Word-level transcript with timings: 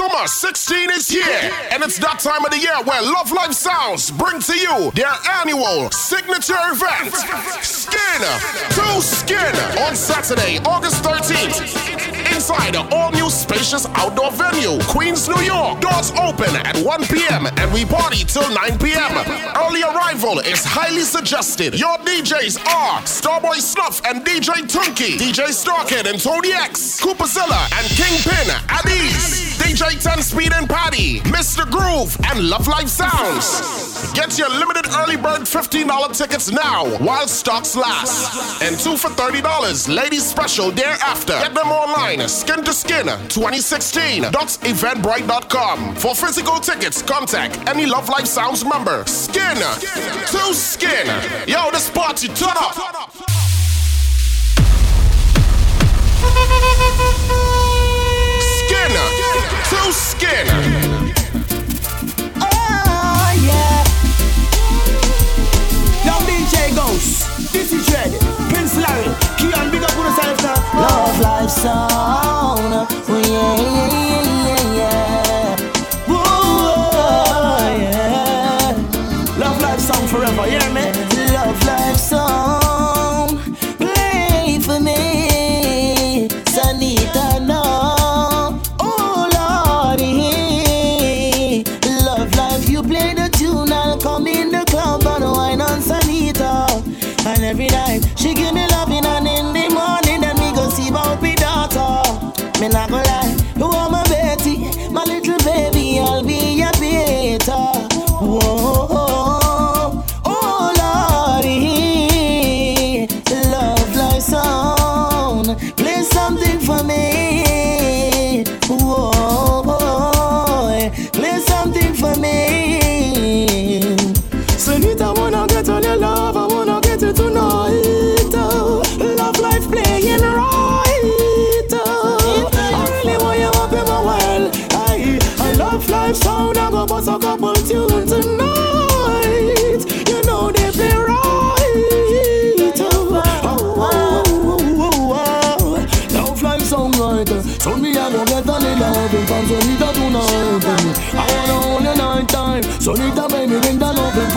Summer 0.00 0.26
16 0.26 0.90
is 0.92 1.08
here, 1.10 1.52
and 1.70 1.82
it's 1.82 1.98
that 1.98 2.20
time 2.20 2.42
of 2.42 2.50
the 2.50 2.56
year 2.56 2.72
where 2.84 3.02
Love 3.02 3.30
Life 3.32 3.52
Sounds 3.52 4.10
bring 4.10 4.40
to 4.40 4.56
you 4.56 4.90
their 4.92 5.12
annual 5.42 5.90
signature 5.90 6.56
event, 6.72 7.12
Skin 7.60 8.22
to 8.72 9.02
Skin, 9.02 9.54
on 9.84 9.94
Saturday, 9.94 10.56
August 10.64 11.04
13th 11.04 12.00
inside 12.40 12.72
the 12.72 12.80
all 12.96 13.12
new 13.12 13.28
spacious 13.28 13.84
outdoor 14.00 14.32
venue, 14.32 14.80
Queens, 14.88 15.28
New 15.28 15.42
York. 15.42 15.82
Doors 15.82 16.10
open 16.12 16.48
at 16.64 16.78
1 16.78 17.04
p.m. 17.04 17.46
and 17.58 17.70
we 17.70 17.84
party 17.84 18.24
till 18.24 18.48
9 18.48 18.78
p.m. 18.78 19.12
Early 19.60 19.82
arrival 19.82 20.38
is 20.40 20.64
highly 20.64 21.02
suggested. 21.02 21.78
Your 21.78 21.98
DJs 21.98 22.56
are 22.64 23.02
Starboy 23.04 23.60
Snuff 23.60 24.00
and 24.06 24.24
DJ 24.24 24.64
Tunky, 24.64 25.20
DJ 25.20 25.52
Starkid 25.52 26.08
and 26.08 26.18
Tony 26.18 26.52
X, 26.54 26.98
Cooperzilla 26.98 27.60
and 27.76 27.86
Kingpin 27.92 28.48
at 28.70 28.86
ease, 28.88 29.49
DJ 29.80 29.96
10 29.98 30.20
Speed 30.22 30.52
and 30.52 30.68
Patty, 30.68 31.20
Mr. 31.20 31.64
Groove 31.70 32.14
and 32.24 32.50
Love 32.50 32.68
Life 32.68 32.88
Sounds. 32.88 34.12
Get 34.12 34.36
your 34.38 34.50
limited 34.50 34.84
early 34.98 35.16
bird 35.16 35.46
$15 35.48 36.14
tickets 36.14 36.50
now 36.50 36.84
while 36.98 37.26
stocks 37.26 37.74
last. 37.74 38.62
And 38.62 38.78
two 38.78 38.98
for 38.98 39.08
$30, 39.08 39.88
ladies 39.88 40.26
special 40.26 40.70
thereafter. 40.70 41.32
Get 41.32 41.54
them 41.54 41.68
online, 41.68 42.28
skin 42.28 42.62
to 42.64 42.74
skin 42.74 43.06
2016.eventbrite.com. 43.06 45.94
For 45.96 46.14
physical 46.14 46.60
tickets, 46.60 47.00
contact 47.00 47.56
any 47.66 47.86
Love 47.86 48.10
Life 48.10 48.26
Sounds 48.26 48.62
member. 48.66 49.06
Skin 49.06 49.56
to 49.56 50.52
skin. 50.54 51.06
Yo, 51.48 51.70
this 51.70 51.88
party, 51.88 52.28
turn 52.28 52.50
up. 52.50 52.74
Skin 58.68 59.19
to 59.70 59.92
skin. 59.92 60.46
Oh, 62.42 63.30
yeah. 63.38 63.84
Now, 66.04 66.18
DJ 66.26 66.74
Ghost, 66.74 67.52
this 67.52 67.72
is 67.72 67.88
Red, 67.92 68.10
Prince 68.50 68.76
Larry, 68.76 69.14
Keon, 69.38 69.70
big 69.70 69.84
up 69.84 69.96
on 69.96 70.06
yourself 70.06 70.42
now. 70.42 70.80
Love 70.80 71.20
life 71.20 71.50
song, 71.50 72.99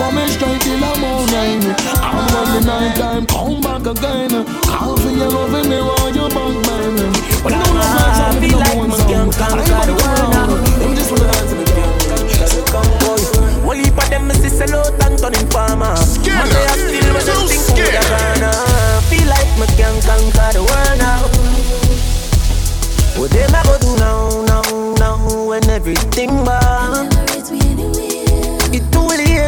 that 0.04 0.12
loving 0.12 0.12
for 0.12 0.12
me 0.12 0.28
straight 0.28 0.60
till 0.60 0.80
the 0.80 0.92
morning. 1.00 1.62
I'm 1.96 2.28
on 2.34 2.48
the 2.52 2.60
night 2.66 2.96
time, 2.96 3.26
come 3.26 3.60
back 3.60 3.86
again. 3.86 4.44
Call 4.64 4.96
for 4.96 5.10
your 5.10 5.30
loving 5.30 5.68
me 5.70 5.80
while 5.80 6.10
you 6.12 6.28
back, 6.28 6.54
baby. 6.68 7.08
But 7.42 7.52
I 7.52 7.62
don't 7.62 7.74
know 7.74 7.88
my 7.88 8.12
time, 8.12 8.40
feel 8.40 8.50
no 8.50 8.58
like 8.58 8.76
one 8.76 8.88
my 8.88 8.96
song. 8.96 9.08
skin 9.08 9.28
I 9.28 9.48
can't 9.48 9.60
ain't 9.60 9.68
cut 9.68 9.86
the 9.86 9.94
got 9.94 10.04
world 10.04 10.34
around. 10.34 10.60
Let 10.78 10.90
me 10.90 10.96
just 10.96 11.10
put 11.10 11.20
the 11.20 11.28
hands 11.28 11.52
in 11.52 11.58
the 11.58 11.66
One 13.64 13.78
heap 13.78 13.96
of 13.96 14.08
them 14.10 14.30
is 14.30 14.40
this 14.42 14.60
low 14.70 14.84
and 14.84 15.18
turning 15.18 15.48
farmer. 15.50 15.94
Man, 15.94 16.48
they 16.52 16.66
are 16.68 16.78
still 16.78 17.14
when 17.14 17.24
too 17.24 17.32
them 17.32 17.48
think 17.48 17.62
skin. 17.64 17.84
would 17.84 17.94
have 17.94 18.08
gone. 18.12 18.52
Feel 19.08 19.28
like 19.28 19.52
me 19.58 19.66
can 19.78 19.94
conquer 20.04 20.50
the 20.52 20.62
world 20.64 20.98
now. 20.98 21.28
What 23.16 23.30
them 23.30 23.54
I 23.54 23.62
go 23.62 23.78
do 23.78 23.96
now, 23.96 24.42
now, 24.42 24.66
now 24.98 25.46
when 25.46 25.64
everything 25.70 26.44
bad? 26.44 27.14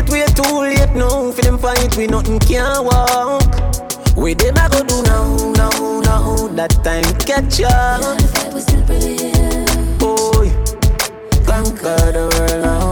Too 0.07 0.13
late, 0.13 0.37
too 0.37 0.61
late 0.61 0.95
now. 0.95 1.33
For 1.33 1.43
them 1.43 1.59
fight, 1.59 1.97
we 1.97 2.07
nothing 2.07 2.39
can 2.39 2.85
walk. 2.85 3.43
What 4.17 4.39
them 4.39 4.57
I 4.57 4.69
go 4.69 4.83
do 4.85 5.03
now, 5.03 5.53
now, 5.53 6.01
now? 6.01 6.49
That 6.55 6.71
time 6.85 7.05
catch 7.27 7.61
up. 7.63 8.01
Boy, 9.99 10.51
conquer 11.45 12.13
the 12.13 12.29
world 12.33 12.63
now. 12.63 12.87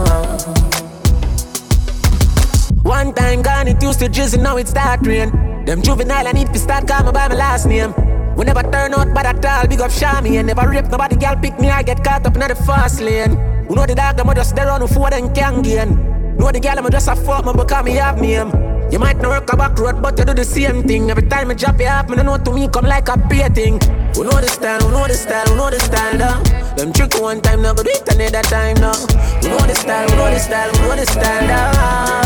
One 2.83 3.13
time 3.13 3.41
gone, 3.41 3.67
it 3.67 3.81
used 3.81 3.99
to 3.99 4.09
drizzle, 4.09 4.41
now 4.41 4.57
it 4.57 4.67
start 4.67 5.07
rain. 5.07 5.31
Them 5.65 5.81
juvenile, 5.81 6.27
I 6.27 6.31
need 6.33 6.53
to 6.53 6.59
start 6.59 6.87
calling 6.87 7.11
by 7.13 7.27
my 7.27 7.35
last 7.35 7.65
name. 7.65 7.93
We 8.35 8.45
never 8.45 8.61
turn 8.61 8.93
out 8.93 9.13
bad 9.15 9.25
at 9.25 9.45
all, 9.45 9.67
big 9.67 9.81
up 9.81 9.89
Shami 9.89 10.37
and 10.37 10.47
never 10.47 10.69
rape 10.69 10.85
nobody, 10.91 11.15
girl 11.15 11.35
pick 11.37 11.59
me, 11.59 11.69
I 11.71 11.81
get 11.81 12.03
caught 12.03 12.25
up 12.25 12.35
in 12.35 12.41
the 12.41 12.55
fast 12.55 13.01
lane. 13.01 13.35
We 13.67 13.75
know 13.75 13.85
the 13.87 13.95
dog, 13.95 14.17
them 14.17 14.29
just 14.35 14.55
there 14.55 14.69
on 14.69 14.81
the 14.81 14.87
four 14.87 15.09
then 15.09 15.33
can 15.33 15.63
gain. 15.63 16.14
Know 16.37 16.51
the 16.51 16.59
girl, 16.59 16.77
I'm 16.77 16.91
just 16.91 17.07
a 17.07 17.15
fuck 17.15 17.45
me 17.45 17.53
because 17.53 17.85
me 17.85 17.93
have 17.93 18.21
name. 18.21 18.51
You 18.91 18.99
might 18.99 19.17
not 19.17 19.29
work 19.29 19.51
a 19.51 19.57
back 19.57 19.77
road, 19.79 20.01
but 20.01 20.17
you 20.19 20.25
do 20.25 20.33
the 20.33 20.43
same 20.43 20.83
thing. 20.83 21.09
Every 21.09 21.27
time 21.27 21.49
I 21.49 21.53
drop 21.53 21.79
you 21.79 21.87
off, 21.87 22.09
me 22.09 22.17
don't 22.17 22.25
know 22.25 22.37
to 22.37 22.51
me 22.51 22.67
come 22.67 22.85
like 22.85 23.07
a 23.09 23.17
pay 23.17 23.49
thing. 23.49 23.79
Who 24.13 24.23
know 24.23 24.39
the 24.39 24.47
style, 24.47 24.79
who 24.81 24.91
know 24.91 25.07
the 25.07 25.13
style, 25.13 25.47
who 25.47 25.55
know 25.55 25.69
the 25.69 25.79
style 25.79 26.17
now? 26.17 26.43
Them 26.75 26.93
trick 26.93 27.15
one 27.19 27.41
time, 27.41 27.61
now 27.61 27.73
go 27.73 27.83
do 27.83 27.89
it 27.89 28.07
another 28.13 28.43
time 28.43 28.75
now. 28.77 28.93
Who 28.93 29.49
know 29.49 29.65
the 29.65 29.75
style, 29.75 30.07
who 30.09 30.15
know 30.15 30.29
the 30.29 30.39
style, 30.39 30.69
who 30.69 30.87
know 30.87 30.95
the 30.95 31.05
style 31.05 31.47
now? 31.47 32.21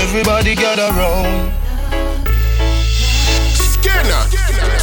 Everybody 0.00 0.54
gather 0.54 0.90
round. 0.96 1.52
Skin 3.54 4.04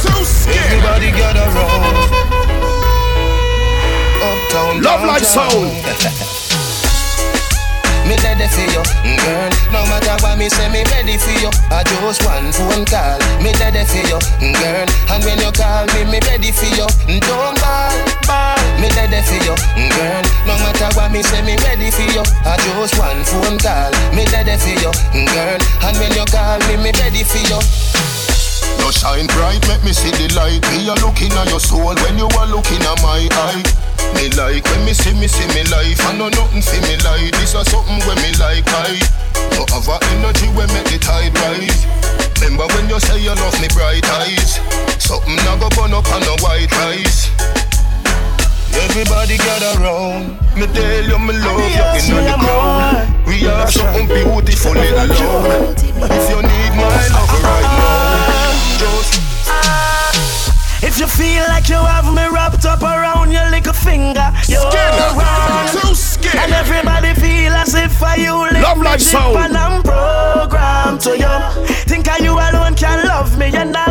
to 0.02 0.24
skin. 0.24 0.56
Everybody 0.56 1.10
gather 1.10 1.46
round. 1.54 1.96
Uptown, 4.22 4.82
Love 4.82 5.04
Life 5.04 5.34
downtown. 5.34 6.36
Me 8.06 8.14
ready 8.22 8.46
for 8.46 8.62
you, 8.70 8.82
mm, 9.02 9.18
girl. 9.18 9.50
No 9.74 9.80
matter 9.90 10.14
what 10.22 10.38
me 10.38 10.48
say, 10.48 10.70
me 10.70 10.86
ready 10.94 11.18
for 11.18 11.34
you. 11.42 11.50
I 11.74 11.82
just 11.82 12.22
one 12.22 12.52
phone 12.54 12.86
call. 12.86 13.18
Me 13.42 13.50
ready 13.58 13.82
for 13.82 13.98
you, 14.06 14.18
mm, 14.38 14.54
girl. 14.54 14.86
And 15.10 15.20
when 15.26 15.38
you 15.42 15.50
call 15.50 15.84
me, 15.90 16.06
me 16.06 16.18
ready 16.30 16.54
for 16.54 16.70
you. 16.70 16.86
Mm, 17.10 17.18
don't 17.26 17.58
ball, 17.58 17.94
ball. 18.30 18.58
Me 18.78 18.86
ready 18.94 19.18
for 19.26 19.38
you, 19.42 19.54
girl. 19.90 20.22
No 20.46 20.54
matter 20.62 20.86
what 20.94 21.10
me 21.10 21.22
say, 21.26 21.42
me 21.42 21.58
ready 21.66 21.90
for 21.90 22.06
you. 22.14 22.22
I 22.46 22.54
just 22.62 22.94
one 22.94 23.22
phone 23.26 23.58
call. 23.58 23.90
Me 24.14 24.22
ready 24.30 24.54
for 24.54 24.74
you, 24.78 24.92
girl. 25.34 25.58
And 25.82 25.94
when 25.98 26.12
you 26.14 26.24
call 26.30 26.62
me, 26.70 26.78
me 26.78 26.90
ready 27.02 27.26
for 27.26 27.42
you. 27.42 27.58
You 28.78 28.92
shine 28.92 29.26
bright, 29.34 29.66
make 29.66 29.82
me 29.82 29.90
see 29.92 30.14
the 30.14 30.30
light. 30.38 30.62
Me 30.70 30.86
a 30.86 30.94
looking 31.02 31.32
at 31.34 31.50
your 31.50 31.58
soul 31.58 31.90
when 32.06 32.14
you 32.18 32.30
are 32.38 32.46
looking 32.46 32.78
at 32.86 33.02
my 33.02 33.26
eye. 33.34 33.62
Me 34.14 34.28
like 34.36 34.64
when 34.64 34.84
me 34.84 34.92
see 34.92 35.14
me 35.14 35.28
see 35.28 35.46
me 35.54 35.62
life. 35.70 36.00
I 36.06 36.16
know 36.16 36.28
nothing 36.28 36.62
see 36.62 36.80
me 36.82 36.96
like. 37.04 37.32
This 37.40 37.54
is 37.54 37.66
something 37.70 38.00
when 38.06 38.16
me 38.22 38.32
like 38.38 38.66
I. 38.68 39.00
Have 39.76 39.88
a 39.88 39.98
energy 40.16 40.48
when 40.56 40.68
make 40.72 40.88
the 40.88 40.96
tide 40.96 41.36
rise. 41.36 41.84
Remember 42.40 42.64
when 42.72 42.88
you 42.88 42.98
say 43.00 43.20
you 43.20 43.34
love 43.34 43.60
me 43.60 43.68
bright 43.76 44.08
eyes. 44.24 44.56
Something 44.96 45.36
now 45.44 45.56
go 45.60 45.68
burn 45.76 45.92
up 45.92 46.08
on 46.12 46.20
the 46.24 46.32
white 46.40 46.72
rice. 46.80 47.28
Everybody 48.72 49.36
gather 49.36 49.80
round. 49.84 50.40
Me 50.56 50.66
tell 50.72 51.04
you 51.04 51.18
me 51.18 51.36
love 51.44 51.60
you 51.60 52.16
in 52.16 52.24
the 52.24 52.36
crowd. 52.40 53.04
We 53.26 53.44
have 53.44 53.68
something 53.70 54.08
beautiful 54.08 54.76
in 54.76 54.96
love. 55.12 55.76
If 55.76 56.30
you 56.32 56.40
need 56.40 56.72
my 56.72 57.08
love 57.12 57.36
right 57.44 57.68
now, 57.76 58.05
if 60.82 60.98
you 61.00 61.06
feel 61.06 61.42
like 61.48 61.68
you 61.68 61.76
have 61.76 62.06
me 62.12 62.26
wrapped 62.28 62.64
up 62.64 62.82
around 62.82 63.32
your 63.32 63.48
little 63.50 63.72
finger, 63.72 64.30
you're 64.46 64.60
skinner. 64.60 65.10
Too 65.72 65.94
scared. 65.94 66.36
And 66.36 66.52
everybody 66.52 67.14
feel 67.14 67.52
as 67.52 67.74
if 67.74 68.02
I 68.02 68.16
you 68.16 68.36
live 68.52 68.62
love 68.62 68.78
like 68.78 69.00
so. 69.00 69.36
And 69.38 69.56
I'm 69.56 69.82
programmed 69.82 71.00
to 71.02 71.16
you. 71.16 71.64
Think 71.88 72.08
I 72.08 72.18
you 72.18 72.32
alone 72.32 72.74
can 72.74 73.06
love 73.06 73.38
me 73.38 73.46
and 73.54 73.76
I 73.76 73.85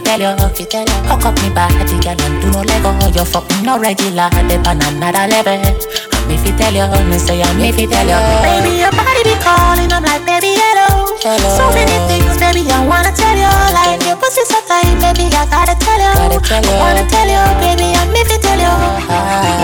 girl. 0.00 0.22
I'm 0.22 0.50
if 0.50 0.60
you 0.60 0.66
tell 0.66 0.84
you, 0.84 0.96
if 0.96 1.04
you 1.04 1.04
tell 1.04 1.04
you. 1.04 1.08
Hook 1.08 1.24
up 1.24 1.36
me 1.42 1.50
body, 1.50 1.96
girl, 2.00 2.18
and 2.18 2.36
do 2.42 2.48
no 2.50 2.60
lego. 2.64 2.90
You 3.14 3.24
fucking 3.24 3.62
no 3.62 3.78
regular, 3.78 4.28
on 4.32 4.80
another 4.82 5.26
level. 5.28 5.60
I'm 5.60 6.30
if 6.30 6.44
you 6.46 6.54
tell 6.56 6.72
you, 6.74 6.86
me 7.08 7.18
say 7.18 7.42
I'm 7.42 7.60
if 7.60 7.78
you 7.78 7.88
tell 7.88 8.06
you. 8.06 8.18
Baby, 8.44 8.80
your 8.80 8.92
body 8.92 9.22
be 9.24 9.34
calling, 9.42 9.90
I'm 9.92 10.04
like, 10.04 10.24
baby, 10.24 10.56
hello. 10.56 11.06
So 11.20 11.64
many 11.76 11.96
things, 12.08 12.36
baby, 12.40 12.64
I 12.70 12.84
wanna 12.86 13.12
tell 13.12 13.36
you. 13.36 13.50
Like 13.76 14.00
your 14.06 14.16
pussy 14.16 14.44
so 14.44 14.60
tight, 14.66 14.88
baby, 15.00 15.28
I 15.34 15.44
gotta 15.48 15.76
tell 15.76 16.00
you. 16.00 16.40
I 16.40 16.60
wanna 16.80 17.04
tell 17.08 17.28
you, 17.28 17.42
baby, 17.60 17.92
I'm 17.96 18.14
if 18.14 18.30
you 18.30 18.38
tell 18.38 18.58
you. 18.58 18.74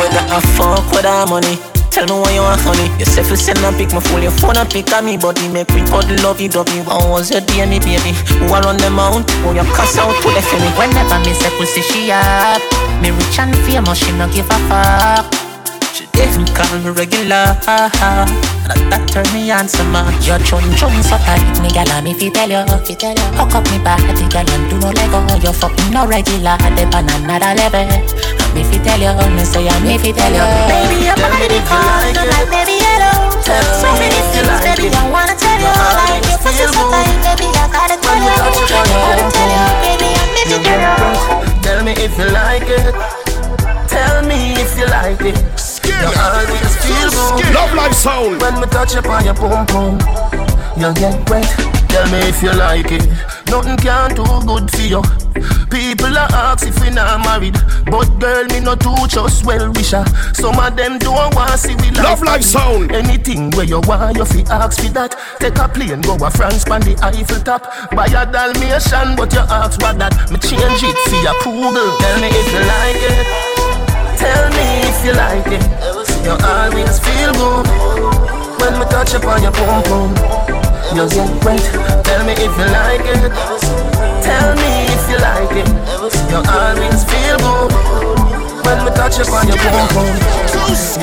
Whether 0.00 0.24
I 0.28 0.40
fuck 0.56 0.90
with 0.92 1.06
our 1.06 1.26
money. 1.26 1.75
Tell 1.96 2.04
me 2.04 2.12
why 2.12 2.37
you 2.37 2.44
want 2.44 2.60
honey. 2.60 2.93
You 3.00 3.08
say 3.08 3.25
for 3.25 3.40
send 3.40 3.64
a 3.64 3.72
pic, 3.72 3.88
my 3.96 4.04
phone, 4.04 4.20
your 4.20 4.31
phone 4.37 4.60
a 4.60 4.69
pic 4.69 4.93
of 4.93 5.00
me 5.00 5.16
body. 5.16 5.48
Make 5.48 5.72
me 5.72 5.81
put 5.88 6.04
the 6.04 6.20
lovey 6.20 6.44
dovey. 6.44 6.84
What 6.84 7.08
was 7.08 7.32
your 7.32 7.40
day, 7.40 7.64
me 7.64 7.81
baby? 7.81 8.12
Who 8.37 8.52
are 8.52 8.60
on 8.69 8.76
the 8.76 8.93
mount? 8.93 9.25
Who 9.40 9.56
you 9.56 9.64
cuss 9.72 9.96
out 9.96 10.12
to 10.12 10.28
the 10.28 10.44
me? 10.60 10.69
Whenever 10.76 11.16
me 11.25 11.32
say 11.32 11.48
pussy 11.56 11.81
she 11.81 12.12
up 12.12 12.60
Me 13.00 13.16
rich 13.16 13.40
and 13.40 13.56
famous, 13.64 13.96
she 13.96 14.12
no 14.12 14.28
give 14.28 14.44
a 14.44 14.58
fuck 14.69 15.25
She 15.96 16.04
even 16.20 16.44
call 16.52 16.69
me 16.84 16.93
regular. 16.93 17.56
And 17.64 18.92
that 18.92 19.08
turn 19.08 19.25
me 19.32 19.49
on 19.49 19.64
so 19.64 19.81
much 19.88 20.26
Your 20.28 20.37
chum 20.44 20.60
chum 20.76 20.92
so 21.00 21.16
tight 21.25 21.40
Me 21.64 21.72
gal 21.72 21.88
if 22.04 22.20
you 22.20 22.28
tell 22.28 22.50
you, 22.50 22.60
you 22.60 22.96
tell 22.99 23.16
you 23.16 23.28
Hook 23.40 23.56
up 23.56 23.64
me 23.72 23.81
body 23.81 24.26
gal 24.28 24.44
and 24.44 24.69
do 24.69 24.76
no 24.84 24.90
lego 24.92 25.22
You 25.40 25.54
fucking 25.54 25.94
no 25.94 26.04
regular 26.04 26.58
Dip 26.76 26.92
on 26.92 27.08
another 27.08 27.56
level 27.56 27.88
I'm 28.56 28.64
if 28.64 28.72
you 28.72 28.80
tell 28.80 28.96
you 28.96 29.12
Me 29.36 29.44
say 29.44 29.68
I'm 29.68 29.84
if 29.84 30.00
you 30.00 30.16
tell 30.16 30.32
you 30.32 30.40
Baby 30.40 31.04
your 31.04 31.16
body 31.20 31.44
be 31.44 31.60
calling 31.68 32.16
I'm 32.16 32.24
like 32.24 32.48
baby 32.48 32.80
hello 32.80 33.28
So 33.44 33.88
many 34.00 34.16
things 34.32 34.48
baby 34.64 34.88
I 34.96 35.04
wanna 35.12 35.36
tell 35.36 35.60
you 35.60 35.68
Like 35.68 36.24
your 36.24 36.40
pussy 36.40 36.64
so 36.64 36.80
tight 36.88 37.20
baby 37.20 37.52
I 37.52 37.68
gotta 37.68 38.00
tell 38.00 38.16
you 38.16 38.32
I 38.32 38.48
wanna 38.96 39.28
tell 39.28 39.50
you 39.52 39.64
baby 39.84 40.08
I'm 40.08 40.32
if 40.40 40.48
you 40.48 40.60
tell 40.64 40.80
you 40.80 41.56
Tell 41.60 41.84
me 41.84 41.92
if 41.92 42.16
you 42.16 42.30
like 42.32 42.62
it. 42.62 42.94
Tell 43.88 44.24
me 44.24 44.54
if 44.54 44.78
you 44.78 44.86
like 44.86 45.20
it. 45.20 45.36
You 45.84 46.08
always 46.16 46.76
feel 46.80 47.10
good 47.36 47.54
Love 47.54 47.74
life 47.74 47.92
sound. 47.92 48.40
when 48.40 48.54
me 48.60 48.66
touch 48.68 48.94
upon 48.94 49.24
your 49.24 49.34
pum 49.34 49.66
pum. 49.66 49.98
You 50.78 50.94
get 50.94 51.28
wet. 51.28 51.44
Tell 51.90 52.06
me 52.10 52.18
if 52.28 52.42
you 52.42 52.52
like 52.52 52.92
it. 52.92 53.35
Nothing 53.50 53.76
can 53.78 54.14
do 54.14 54.25
good 54.46 54.70
for 54.70 54.82
you. 54.82 55.02
People 55.70 56.16
are 56.16 56.32
ask 56.32 56.66
if 56.66 56.78
we 56.81 56.90
not 56.90 57.20
married, 57.25 57.54
but 57.87 58.08
girl 58.19 58.44
me 58.46 58.60
no 58.60 58.75
too 58.75 58.94
just 59.08 59.44
well 59.44 59.70
wisher. 59.72 60.04
Some 60.32 60.58
of 60.58 60.76
them 60.76 60.98
don't 60.98 61.34
want 61.34 61.58
see 61.58 61.75
we 61.76 61.90
Love 61.90 62.22
life 62.22 62.43
sound. 62.43 62.93
Anything 62.93 63.50
where 63.52 63.64
you 63.64 63.81
want, 63.84 64.16
you 64.16 64.25
fi 64.25 64.40
ask 64.50 64.81
for 64.81 64.90
that. 64.93 65.14
Take 65.38 65.58
a 65.58 65.69
plane, 65.69 66.00
go 66.02 66.14
a 66.16 66.31
France, 66.31 66.64
pan 66.64 66.81
the 66.82 66.96
Eiffel 67.02 67.43
top. 67.43 67.62
Buy 67.93 68.06
a 68.06 68.25
Dalmatian, 68.26 69.16
but 69.16 69.32
you 69.32 69.40
ask 69.40 69.81
what 69.82 69.99
that. 69.99 70.14
Me 70.31 70.38
change 70.38 70.82
it 70.82 70.96
for 71.08 71.20
your 71.22 71.37
Google. 71.42 71.90
Tell 71.99 72.16
me 72.20 72.28
if 72.31 72.49
you 72.52 72.62
like 72.66 73.02
it. 73.02 73.19
Tell 74.19 74.49
me 74.50 74.66
if 74.88 75.04
you 75.04 75.12
like 75.12 75.50
it. 75.52 75.62
You 76.25 76.34
always 76.42 76.99
feel 76.99 77.32
good 77.34 77.66
when 78.60 78.78
me 78.78 78.84
touch 78.87 79.14
upon 79.14 79.42
your 79.42 79.52
pum 79.52 79.82
pum. 79.84 80.45
You 80.94 81.08
get 81.08 81.44
wet. 81.44 82.04
Tell 82.04 82.24
me 82.24 82.32
if 82.32 82.54
you 82.58 82.68
like 82.70 83.06
it. 83.06 83.32
Tell 84.22 84.54
me 84.56 84.70
if 84.94 85.10
you 85.10 85.18
like 85.18 85.52
it. 85.52 85.68
You 86.30 86.38
always 86.46 87.04
feel 87.04 87.36
good 87.38 87.72
when 88.64 88.84
me 88.84 88.90
touch 88.94 89.18
upon 89.18 89.48
your 89.48 89.56
pum 89.58 89.88
pum. 89.88 90.06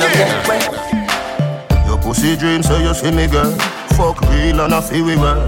You 0.00 0.08
get 0.14 0.48
wet. 0.48 1.86
Your 1.86 1.98
pussy 1.98 2.36
dream, 2.36 2.62
so 2.62 2.78
you 2.78 2.94
see 2.94 3.10
me, 3.10 3.26
girl. 3.26 3.52
Fuck 3.96 4.20
real 4.22 4.60
and 4.60 4.74
I 4.74 4.80
feel 4.80 5.04
we 5.04 5.16
well. 5.16 5.46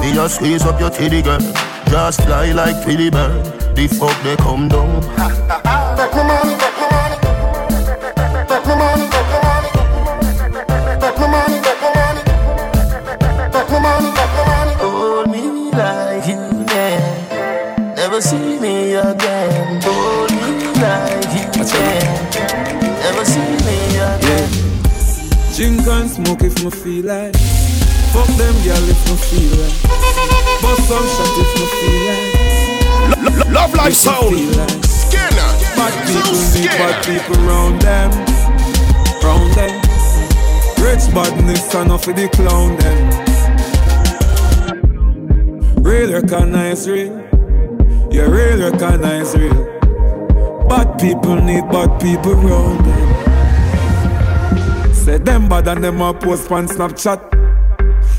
Me 0.00 0.12
just 0.12 0.36
squeeze 0.36 0.62
up 0.64 0.78
your 0.78 0.90
titty, 0.90 1.22
girl. 1.22 1.40
Just 1.88 2.22
fly 2.22 2.52
like 2.52 2.82
Twilly 2.84 3.10
bird. 3.10 3.44
The 3.74 3.88
fuck 3.88 4.22
they 4.22 4.36
come 4.36 4.68
down. 4.68 5.65
Me 26.66 26.70
feel 26.70 27.04
like. 27.06 27.36
Fuck 28.12 28.26
them 28.38 28.54
girl 28.64 28.88
if 28.90 29.00
me 29.08 29.16
feel 29.28 29.54
like. 29.62 29.76
Bust 30.62 30.88
some 30.88 31.06
shot 31.14 31.38
if 31.42 31.50
me 31.56 31.64
feel 31.78 32.00
like. 32.10 32.30
Lo- 33.22 33.36
lo- 33.38 33.50
Love 33.52 33.74
life 33.74 33.94
sound. 33.94 34.34
like. 34.56 34.84
Skinner. 34.84 35.50
Bad 35.76 35.94
people 36.06 36.38
need 36.54 36.70
bad 36.80 36.96
people 37.06 37.38
round 37.46 37.80
them. 37.82 38.10
Round 39.22 39.52
them. 39.54 39.74
Rich 40.82 41.06
badness 41.14 41.74
enough 41.74 42.04
for 42.04 42.12
the 42.12 42.28
clown 42.28 42.76
them. 42.82 42.98
Real 45.84 46.12
recognize 46.12 46.88
real. 46.88 47.12
Yeah, 48.10 48.22
real 48.22 48.70
recognize 48.70 49.36
real. 49.36 49.64
Bad 50.68 50.98
people 50.98 51.36
need 51.36 51.64
bad 51.70 52.00
people 52.00 52.34
round 52.34 52.84
them. 52.84 52.95
Say 55.16 55.22
them 55.22 55.48
bad 55.48 55.66
and 55.68 55.82
them 55.82 56.02
a 56.02 56.12
post 56.12 56.52
on 56.52 56.68
Snapchat. 56.68 57.16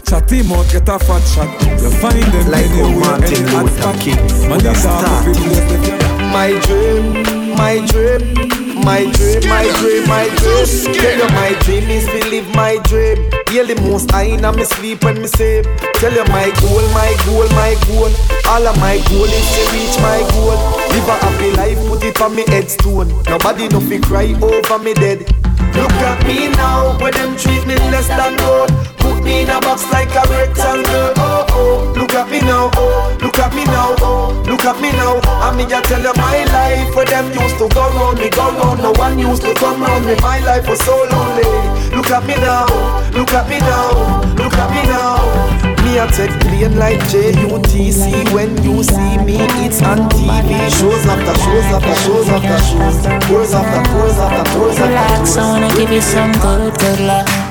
Chat 0.10 0.32
him 0.32 0.52
out, 0.52 0.66
get 0.72 0.90
a 0.90 0.98
fat 0.98 1.22
shot. 1.30 1.46
You 1.78 1.92
find 2.02 2.26
them 2.34 2.50
Like 2.50 2.66
how 2.66 2.90
anywhere, 2.90 3.22
Martin 3.22 3.38
any 3.38 3.54
hot 3.54 3.66
Luther 3.66 3.82
spot. 3.82 4.00
King 4.02 4.18
Man, 4.18 4.50
woulda 4.50 4.74
start. 4.74 5.06
every 5.06 5.34
place. 5.38 5.94
My 6.34 6.50
dream, 6.66 7.54
my 7.54 7.78
dream, 7.86 8.82
my 8.82 9.06
dream, 9.14 9.46
my 9.46 9.66
dream, 9.78 10.08
my 10.10 10.26
dream. 10.42 10.66
Tell 10.98 11.18
you 11.22 11.30
my 11.38 11.54
dream 11.62 11.86
is 11.86 12.06
to 12.10 12.20
live 12.34 12.50
my 12.58 12.82
dream. 12.90 13.30
Hear 13.54 13.66
the 13.70 13.78
most 13.86 14.12
I 14.14 14.34
in 14.34 14.42
me 14.58 14.64
sleep 14.66 15.04
when 15.06 15.22
me 15.22 15.28
sleep. 15.28 15.70
Tell 16.02 16.10
you 16.10 16.26
my 16.34 16.50
goal, 16.66 16.82
my 16.98 17.14
goal, 17.30 17.46
my 17.54 17.78
goal. 17.86 18.10
All 18.50 18.66
of 18.66 18.74
my 18.82 18.98
goal 19.06 19.30
is 19.30 19.48
to 19.54 19.62
reach 19.70 19.94
my 20.02 20.26
goal. 20.34 20.58
Live 20.90 21.06
a 21.06 21.16
happy 21.22 21.52
life, 21.62 21.78
put 21.86 22.02
it 22.02 22.20
on 22.20 22.34
me 22.34 22.44
headstone. 22.48 23.14
Nobody 23.30 23.68
no 23.70 23.82
fi 23.86 24.02
cry 24.02 24.34
over 24.42 24.82
me 24.82 24.96
dead. 24.96 25.30
Look 25.78 25.92
at 25.92 26.26
me 26.26 26.50
now, 26.50 26.98
when 27.00 27.14
them 27.14 27.38
treat 27.38 27.68
me 27.68 27.76
less 27.92 28.08
than 28.08 28.36
gold. 28.38 29.17
Me 29.28 29.44
in 29.44 29.50
a 29.52 29.60
box 29.60 29.84
like 29.92 30.10
a 30.16 30.24
rectangle. 30.32 31.12
Oh 31.20 31.46
oh, 31.52 31.94
look 32.00 32.16
at 32.16 32.32
me 32.32 32.40
now. 32.40 32.72
Oh, 32.80 33.12
look 33.22 33.38
at 33.38 33.54
me 33.54 33.66
now. 33.66 33.96
Oh, 34.00 34.32
look 34.48 34.64
at 34.64 34.80
me 34.80 34.92
now. 34.96 35.20
I 35.44 35.52
mean, 35.52 35.68
I 35.68 35.84
tell 35.84 36.00
you 36.00 36.16
my 36.16 36.48
life 36.56 36.96
where 36.96 37.06
them 37.06 37.28
used 37.36 37.60
to 37.60 37.68
go 37.68 37.84
round 37.92 38.20
me, 38.20 38.30
go 38.32 38.48
round. 38.56 38.82
No 38.82 38.92
one 38.96 39.20
used 39.20 39.44
to 39.44 39.54
come 39.54 39.84
round 39.84 40.08
me. 40.08 40.16
My 40.24 40.40
life 40.48 40.68
was 40.68 40.80
so 40.80 40.96
lonely. 41.12 41.44
Look 41.92 42.10
at 42.10 42.24
me 42.26 42.36
now. 42.40 42.66
Look 43.12 43.36
at 43.36 43.46
me 43.52 43.60
now. 43.60 44.24
Look 44.40 44.56
at 44.56 44.70
me 44.72 44.82
now. 44.88 45.68
Me 45.84 46.00
I 46.00 46.08
take 46.08 46.36
plane 46.42 46.76
like 46.78 47.00
JUTC 47.12 48.34
When 48.34 48.52
you 48.62 48.84
see 48.84 49.18
me 49.24 49.38
it's 49.64 49.82
on 49.82 50.10
TV 50.10 50.52
Shows 50.76 51.06
after 51.06 51.34
shows 51.44 51.64
after 51.72 51.96
shows 52.04 52.28
after 52.28 52.60
shows 52.68 53.28
Tours 53.28 53.54
after 53.54 53.92
tours 53.92 54.18
after 54.18 54.52
tours 54.52 54.80
after 54.80 54.90
Relax, 54.90 55.38
I 55.38 55.50
wanna 55.50 55.74
give 55.76 55.92
you 55.92 56.02
some 56.02 56.34
good, 56.34 56.78
good 56.80 57.00
love. 57.00 57.47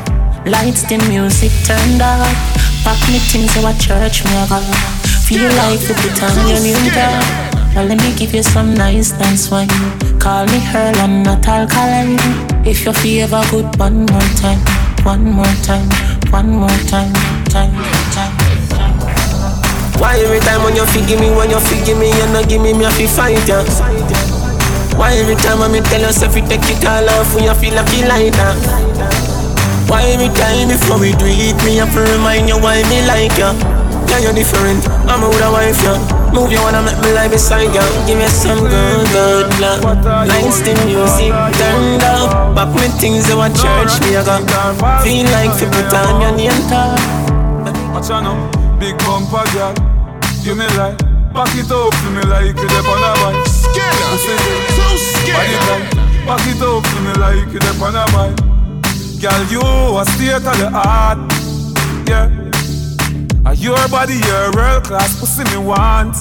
Lights, 0.47 0.87
the 0.87 0.95
music 1.11 1.51
turned 1.67 2.01
up. 2.01 2.23
Pack 2.87 3.03
me 3.11 3.19
things 3.19 3.51
to 3.55 3.67
a 3.67 3.75
church, 3.83 4.23
me 4.23 4.31
go. 4.47 4.63
Feel 5.27 5.51
like 5.59 5.83
you 5.83 5.95
put 5.99 6.23
on 6.23 6.47
your 6.47 6.63
new 6.63 6.79
girl. 6.95 7.19
Well, 7.75 7.87
let 7.91 7.99
me 7.99 8.15
give 8.15 8.33
you 8.33 8.45
some 8.45 8.73
nice 8.73 9.11
dance 9.11 9.51
wine. 9.51 9.67
Call 10.23 10.47
me 10.47 10.61
her, 10.71 10.93
I'm 11.03 11.25
not 11.25 11.43
alkaline. 11.49 12.15
If 12.65 12.87
you 12.87 12.93
feel 12.93 13.27
ever 13.27 13.43
good, 13.51 13.67
one 13.75 14.07
more 14.07 14.31
time, 14.39 14.63
one 15.03 15.25
more 15.25 15.51
time, 15.67 15.91
one 16.31 16.51
more 16.63 16.79
time, 16.87 17.11
time, 17.51 17.75
time. 18.15 18.31
time. 18.71 18.95
Why 19.99 20.15
every 20.23 20.39
time 20.47 20.63
when 20.63 20.77
you 20.77 20.87
give 21.11 21.19
me, 21.19 21.27
when 21.35 21.51
you 21.51 21.59
give 21.83 21.99
me, 21.99 22.15
you 22.15 22.27
not 22.31 22.49
give 22.49 22.63
me, 22.63 22.73
me 22.73 22.85
a 22.85 22.91
fi 22.95 23.07
fight 23.11 23.49
ya? 23.51 23.67
Why 24.95 25.11
every 25.19 25.35
time 25.43 25.59
when 25.59 25.73
me 25.73 25.81
tell 25.81 26.01
yourself 26.01 26.37
you 26.37 26.47
take 26.47 26.63
it 26.71 26.87
all 26.87 27.11
off, 27.19 27.35
when 27.35 27.51
you 27.51 27.55
feel 27.55 27.75
like 27.75 27.91
you 27.99 28.07
like 28.07 28.33
that? 28.39 29.26
Why 29.87 30.03
every 30.11 30.29
time 30.35 30.69
before 30.69 30.99
we 30.99 31.13
do 31.15 31.27
it, 31.27 31.57
me 31.65 31.79
have 31.79 31.95
to 31.95 32.03
remind 32.03 32.49
you 32.49 32.59
why 32.59 32.83
me 32.91 33.07
like 33.07 33.39
ya? 33.39 33.55
Yeah, 34.11 34.19
you're 34.19 34.35
different. 34.35 34.83
I'm 35.07 35.23
a 35.23 35.29
with 35.29 35.43
a 35.43 35.51
wife, 35.51 35.79
yeah. 35.83 35.99
Move 36.35 36.51
you 36.51 36.61
wanna 36.61 36.83
make 36.83 36.99
me 37.03 37.15
lie 37.15 37.29
beside 37.29 37.71
you. 37.71 37.87
Give 38.07 38.19
me 38.19 38.27
some 38.27 38.67
good, 38.67 39.07
good 39.15 39.47
love. 39.63 39.83
Lights 40.27 40.61
the 40.67 40.75
music 40.87 41.31
turned 41.59 42.03
up. 42.03 42.55
Back 42.55 42.75
me 42.75 42.91
things 42.99 43.31
that 43.31 43.39
were 43.39 43.51
church 43.55 43.95
me 44.03 44.19
I 44.19 44.27
got. 44.27 44.43
Feel 45.07 45.27
like 45.31 45.55
to 45.59 45.67
put 45.71 45.91
on 45.95 46.21
your 46.21 46.35
name 46.35 46.61
tag. 46.67 46.99
Watch 47.95 48.11
out 48.11 48.27
now, 48.27 48.37
big 48.79 48.99
bumper 49.07 49.47
girl. 49.55 49.75
Give 50.43 50.59
me 50.59 50.67
like, 50.75 50.99
back 51.31 51.51
it 51.55 51.71
up 51.71 51.95
to 51.95 52.09
me 52.11 52.23
like 52.27 52.59
you 52.59 52.69
dep 52.69 52.87
on 52.91 53.03
a 53.03 53.11
bike. 53.23 53.47
Skinner, 53.47 54.19
so 54.19 54.87
skinner. 54.99 55.79
Back 56.27 56.43
it 56.47 56.63
up 56.63 56.83
to 56.83 56.97
me 57.07 57.13
like 57.23 57.53
you 57.55 57.59
dep 57.59 57.81
on 57.83 57.95
a 57.95 58.05
bike. 58.11 58.56
Girl, 59.17 59.43
you 59.49 59.65
a 59.97 60.05
state 60.13 60.45
of 60.45 60.45
the 60.61 60.69
art, 60.69 61.17
yeah. 62.05 62.29
A 63.49 63.57
your 63.57 63.81
body, 63.89 64.21
your 64.29 64.53
world 64.53 64.85
class 64.85 65.19
pussy 65.19 65.43
me 65.51 65.57
want. 65.57 66.13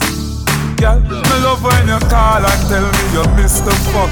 Girl, 0.79 1.03
me 1.03 1.35
love 1.43 1.59
when 1.59 1.91
you 1.91 1.99
call 2.07 2.39
and 2.39 2.61
tell 2.71 2.87
me 2.87 3.03
you 3.11 3.23
miss 3.35 3.59
the 3.59 3.75
fuck. 3.91 4.07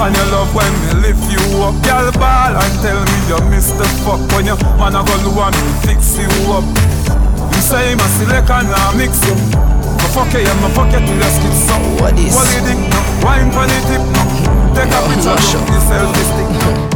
And 0.00 0.16
you 0.16 0.24
love 0.32 0.48
when 0.56 0.72
me 0.80 1.04
lift 1.04 1.28
you 1.28 1.44
up. 1.60 1.76
Girl, 1.84 2.08
ball 2.16 2.56
and 2.56 2.74
tell 2.80 2.96
me 2.96 3.16
you 3.28 3.40
miss 3.52 3.68
the 3.76 3.84
fuck. 4.00 4.20
When 4.32 4.48
you 4.48 4.56
man 4.80 4.96
a 4.96 5.04
go 5.04 5.12
and 5.12 5.52
me 5.52 5.72
fix 5.84 6.16
you 6.16 6.32
up. 6.56 6.64
You 7.52 7.60
say 7.60 7.94
my 8.00 8.08
select 8.16 8.48
and 8.48 8.72
I 8.72 8.96
mix 8.96 9.20
you. 9.28 9.36
My 10.00 10.08
fuck 10.16 10.32
you, 10.32 10.40
yeah, 10.40 10.56
my 10.64 10.72
fuck 10.72 10.88
you 10.88 11.04
till 11.04 11.20
your 11.20 11.32
skin 11.36 11.52
so. 11.68 11.76
What 12.00 12.16
is? 12.16 12.32
What 12.32 12.48
you 12.48 12.64
think? 12.64 12.80
No, 12.80 13.00
wine 13.20 13.52
for 13.52 13.68
the 13.68 13.76
tip. 13.92 14.00
No, 14.08 14.24
take 14.72 14.88
a 14.88 15.00
picture 15.04 15.36
of 15.36 15.68
yourself, 15.68 16.08
this 16.16 16.30
thing. 16.32 16.95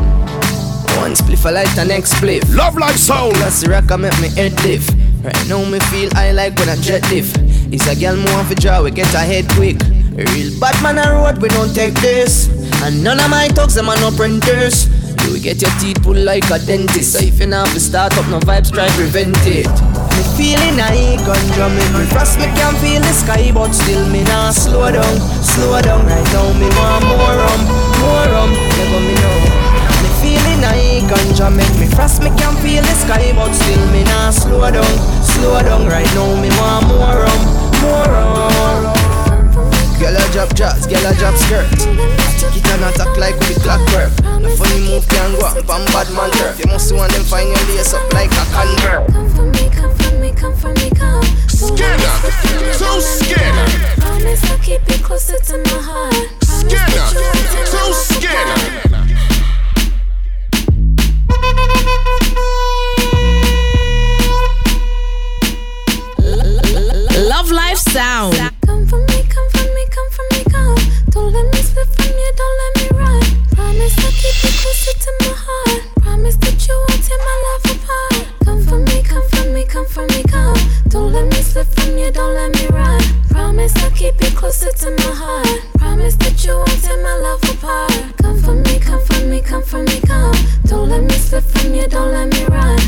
One 0.96 1.12
spliff 1.12 1.46
I 1.46 1.50
light 1.50 1.74
the 1.76 1.84
next 1.84 2.14
spliff. 2.14 2.54
Love 2.54 2.76
life 2.76 2.96
sound. 2.96 3.34
Plus 3.34 3.60
the 3.62 3.70
rock 3.70 3.90
I 3.90 3.96
make 3.96 4.18
me 4.20 4.28
head 4.28 4.52
lift. 4.64 4.94
Right 5.22 5.48
now 5.48 5.64
me 5.64 5.78
feel 5.92 6.08
I 6.16 6.32
like 6.32 6.56
when 6.58 6.68
I 6.68 6.76
jet 6.76 7.08
lift. 7.10 7.36
It's 7.72 7.86
a 7.86 7.94
girl 7.94 8.16
more 8.16 8.42
for 8.44 8.54
draw, 8.54 8.82
we 8.82 8.90
get 8.90 9.12
ahead 9.14 9.46
quick. 9.50 9.78
A 10.18 10.24
real 10.32 10.50
bad 10.58 10.74
man 10.82 10.98
a 10.98 11.12
road, 11.12 11.40
we 11.40 11.48
don't 11.48 11.72
take 11.72 11.94
this. 12.00 12.48
And 12.82 13.04
none 13.04 13.20
of 13.20 13.30
my 13.30 13.48
talks, 13.48 13.74
them 13.74 13.88
are 13.88 14.00
no 14.00 14.10
printers. 14.10 14.88
You 15.28 15.38
get 15.38 15.62
your 15.62 15.70
teeth 15.78 16.02
pulled 16.02 16.16
like 16.16 16.50
a 16.50 16.58
dentist. 16.58 17.12
So 17.12 17.20
if 17.20 17.38
you 17.38 17.46
not 17.46 17.68
have 17.68 17.80
start 17.80 18.16
up, 18.18 18.26
no 18.28 18.40
vibes, 18.40 18.72
try 18.72 18.88
to 18.88 18.94
prevent 18.94 19.36
it. 19.46 19.70
Me 20.16 20.22
feeling 20.34 20.80
I 20.80 21.14
ganja 21.22 21.68
make 21.70 21.92
me 21.94 22.06
fast, 22.10 22.38
me 22.38 22.46
can 22.56 22.74
feel 22.82 23.00
the 23.00 23.12
sky, 23.12 23.52
but 23.52 23.72
still 23.72 24.08
me 24.08 24.24
not 24.24 24.54
slow 24.54 24.90
down, 24.90 25.20
slow 25.44 25.80
down. 25.80 26.06
Right 26.06 26.24
now 26.32 26.52
me 26.58 26.66
want 26.74 27.04
more 27.06 27.36
rum. 27.38 27.89
I 31.40 31.48
ganja 31.48 31.56
make 31.56 31.80
me 31.80 31.86
fast, 31.96 32.22
me 32.22 32.28
can 32.36 32.54
feel 32.60 32.82
the 32.82 32.94
sky, 33.00 33.32
but 33.34 33.52
still 33.54 33.86
me 33.92 34.04
not 34.04 34.34
slow 34.34 34.70
down, 34.70 34.84
slow 35.24 35.56
down. 35.62 35.86
Right 35.88 36.04
now 36.12 36.36
me 36.36 36.50
want 36.60 36.86
more 36.88 37.24
rum, 37.24 37.40
more 37.80 38.04
rum. 38.12 38.92
Girl 39.98 40.16
a 40.16 40.32
drop 40.32 40.54
jazz, 40.54 40.86
girl 40.86 41.06
a 41.06 41.14
drop 41.16 41.34
skirt. 41.36 41.68
Tick 42.36 42.56
it 42.56 42.66
and 42.68 42.84
attack 42.84 43.16
like 43.16 43.36
with 43.40 43.56
the 43.56 43.60
clockwork. 43.64 44.12
The 44.42 44.50
funny 44.52 44.80
move 44.84 45.08
can 45.08 45.32
go 45.32 45.46
up 45.46 45.56
on 45.68 45.84
bad 45.96 46.12
man 46.12 46.30
turf. 46.36 46.58
You 46.58 46.66
must 46.66 46.92
want 46.94 47.12
them 47.12 47.24
find 47.24 47.48
your 47.48 47.64
lace 47.72 47.94
up 47.94 48.04
like 48.12 48.32
a 48.32 48.44
convert. 48.52 49.08
Come 49.08 49.30
for 49.32 49.46
me, 49.48 49.64
come 49.72 49.96
for 49.96 50.12
me, 50.20 50.30
come 50.32 50.56
for 50.56 50.72
me, 50.76 50.90
come. 50.92 51.24
Skinner, 51.48 52.16
so 52.76 53.00
Skinner. 53.00 53.68
Promise 53.96 54.44
I'll 54.44 54.58
keep 54.58 54.82
you 54.88 55.00
closer 55.04 55.38
to 55.38 55.56
my 55.56 55.80
heart. 55.80 56.12
Promise 56.12 56.68
Skinner, 56.68 56.84
that 56.92 57.12
you 57.16 57.20
won't 57.24 57.48
take 57.48 57.66
so 57.66 57.92
Skinner. 57.92 59.09
Sound. 67.90 68.36
Come 68.66 68.86
for 68.86 68.98
me, 68.98 69.24
come 69.28 69.50
for 69.50 69.66
me, 69.74 69.84
come 69.90 70.10
for 70.10 70.22
me, 70.30 70.44
come. 70.44 70.78
Don't 71.10 71.32
let 71.32 71.44
me 71.52 71.60
slip 71.60 71.88
from 71.88 72.06
you, 72.06 72.30
don't 72.36 72.56
let 72.62 72.72
me 72.78 72.98
run. 72.98 73.22
Promise 73.50 73.98
I'll 73.98 74.12
keep 74.12 74.36
you 74.44 74.52
closer 74.62 74.94
to 74.94 75.10
my 75.18 75.34
heart. 75.34 75.82
Promise 75.96 76.36
that 76.36 76.68
you 76.68 76.74
won't 76.86 77.02
tear 77.02 77.18
my 77.18 77.36
love 77.46 77.64
apart. 77.74 78.28
Come 78.44 78.62
for 78.62 78.78
me, 78.78 79.02
come 79.02 79.28
for 79.30 79.50
me, 79.50 79.64
come 79.64 79.86
for 79.86 80.06
me, 80.06 80.22
come. 80.22 80.56
Don't 80.88 81.12
let 81.12 81.26
me 81.26 81.42
slip 81.42 81.66
from 81.66 81.98
you, 81.98 82.12
don't 82.12 82.34
let 82.34 82.54
me 82.54 82.66
run. 82.68 83.02
Promise 83.28 83.74
I'll 83.82 83.90
keep 83.90 84.14
you 84.22 84.30
closer 84.38 84.70
to 84.70 84.90
my 84.92 85.10
heart. 85.10 85.60
Promise 85.78 86.14
that 86.22 86.44
you 86.44 86.54
won't 86.54 86.82
tear 86.84 87.02
my 87.02 87.16
love 87.18 87.42
apart. 87.42 87.90
Come 88.22 88.38
for 88.38 88.54
me, 88.54 88.78
come 88.78 89.02
for 89.02 89.26
me, 89.26 89.40
come 89.40 89.64
for 89.64 89.82
me, 89.82 90.00
come. 90.06 90.36
Don't 90.64 90.88
let 90.90 91.02
me 91.02 91.14
slip 91.14 91.42
from 91.42 91.74
you, 91.74 91.88
don't 91.88 92.12
let 92.12 92.30
me 92.32 92.44
run. 92.46 92.79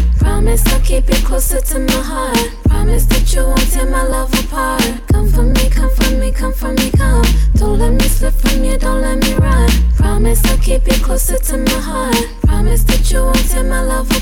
Promise 0.42 0.66
I'll 0.72 0.80
keep 0.80 1.08
you 1.08 1.24
closer 1.24 1.60
to 1.60 1.78
my 1.78 1.92
heart. 1.92 2.50
Promise 2.64 3.06
that 3.06 3.32
you 3.32 3.44
won't 3.44 3.70
tear 3.70 3.86
my 3.86 4.02
love 4.02 4.34
apart. 4.44 4.82
Come 5.12 5.28
for 5.28 5.44
me, 5.44 5.70
come 5.70 5.88
for 5.90 6.10
me, 6.16 6.32
come 6.32 6.52
for 6.52 6.72
me, 6.72 6.90
come. 6.90 7.24
Don't 7.54 7.78
let 7.78 7.92
me 7.92 8.08
slip 8.08 8.34
from 8.34 8.64
you, 8.64 8.76
don't 8.76 9.02
let 9.02 9.18
me 9.22 9.34
run. 9.34 9.70
Promise 9.94 10.44
I'll 10.46 10.58
keep 10.58 10.84
you 10.88 10.98
closer 11.04 11.38
to 11.38 11.58
my 11.58 11.70
heart. 11.70 12.26
Promise 12.42 12.82
that 12.82 13.08
you 13.12 13.22
won't 13.22 13.48
tear 13.50 13.62
my 13.62 13.82
love 13.82 14.10
apart. 14.10 14.21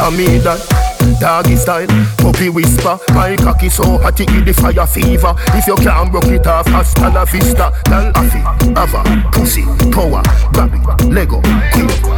I 0.00 0.10
mean 0.10 0.42
that. 0.42 0.90
Doggy 1.18 1.56
style, 1.56 1.86
puppy 2.18 2.48
whisper 2.50 2.98
My 3.14 3.34
cocky 3.36 3.68
so 3.68 3.98
hot 3.98 4.20
it 4.20 4.28
give 4.28 4.44
the 4.44 4.52
fire 4.52 4.86
fever. 4.86 5.34
If 5.56 5.66
you 5.66 5.74
can't 5.76 6.10
broke 6.10 6.26
it 6.26 6.46
off, 6.46 6.66
hasta 6.66 7.08
la 7.08 7.24
vista 7.24 7.72
Girl, 7.88 8.12
affy, 8.14 8.40
ava, 8.76 9.02
pussy, 9.32 9.64
power 9.90 10.22
Grab 10.52 10.72
it, 10.74 11.04
Lego, 11.08 11.40
quick, 11.72 12.09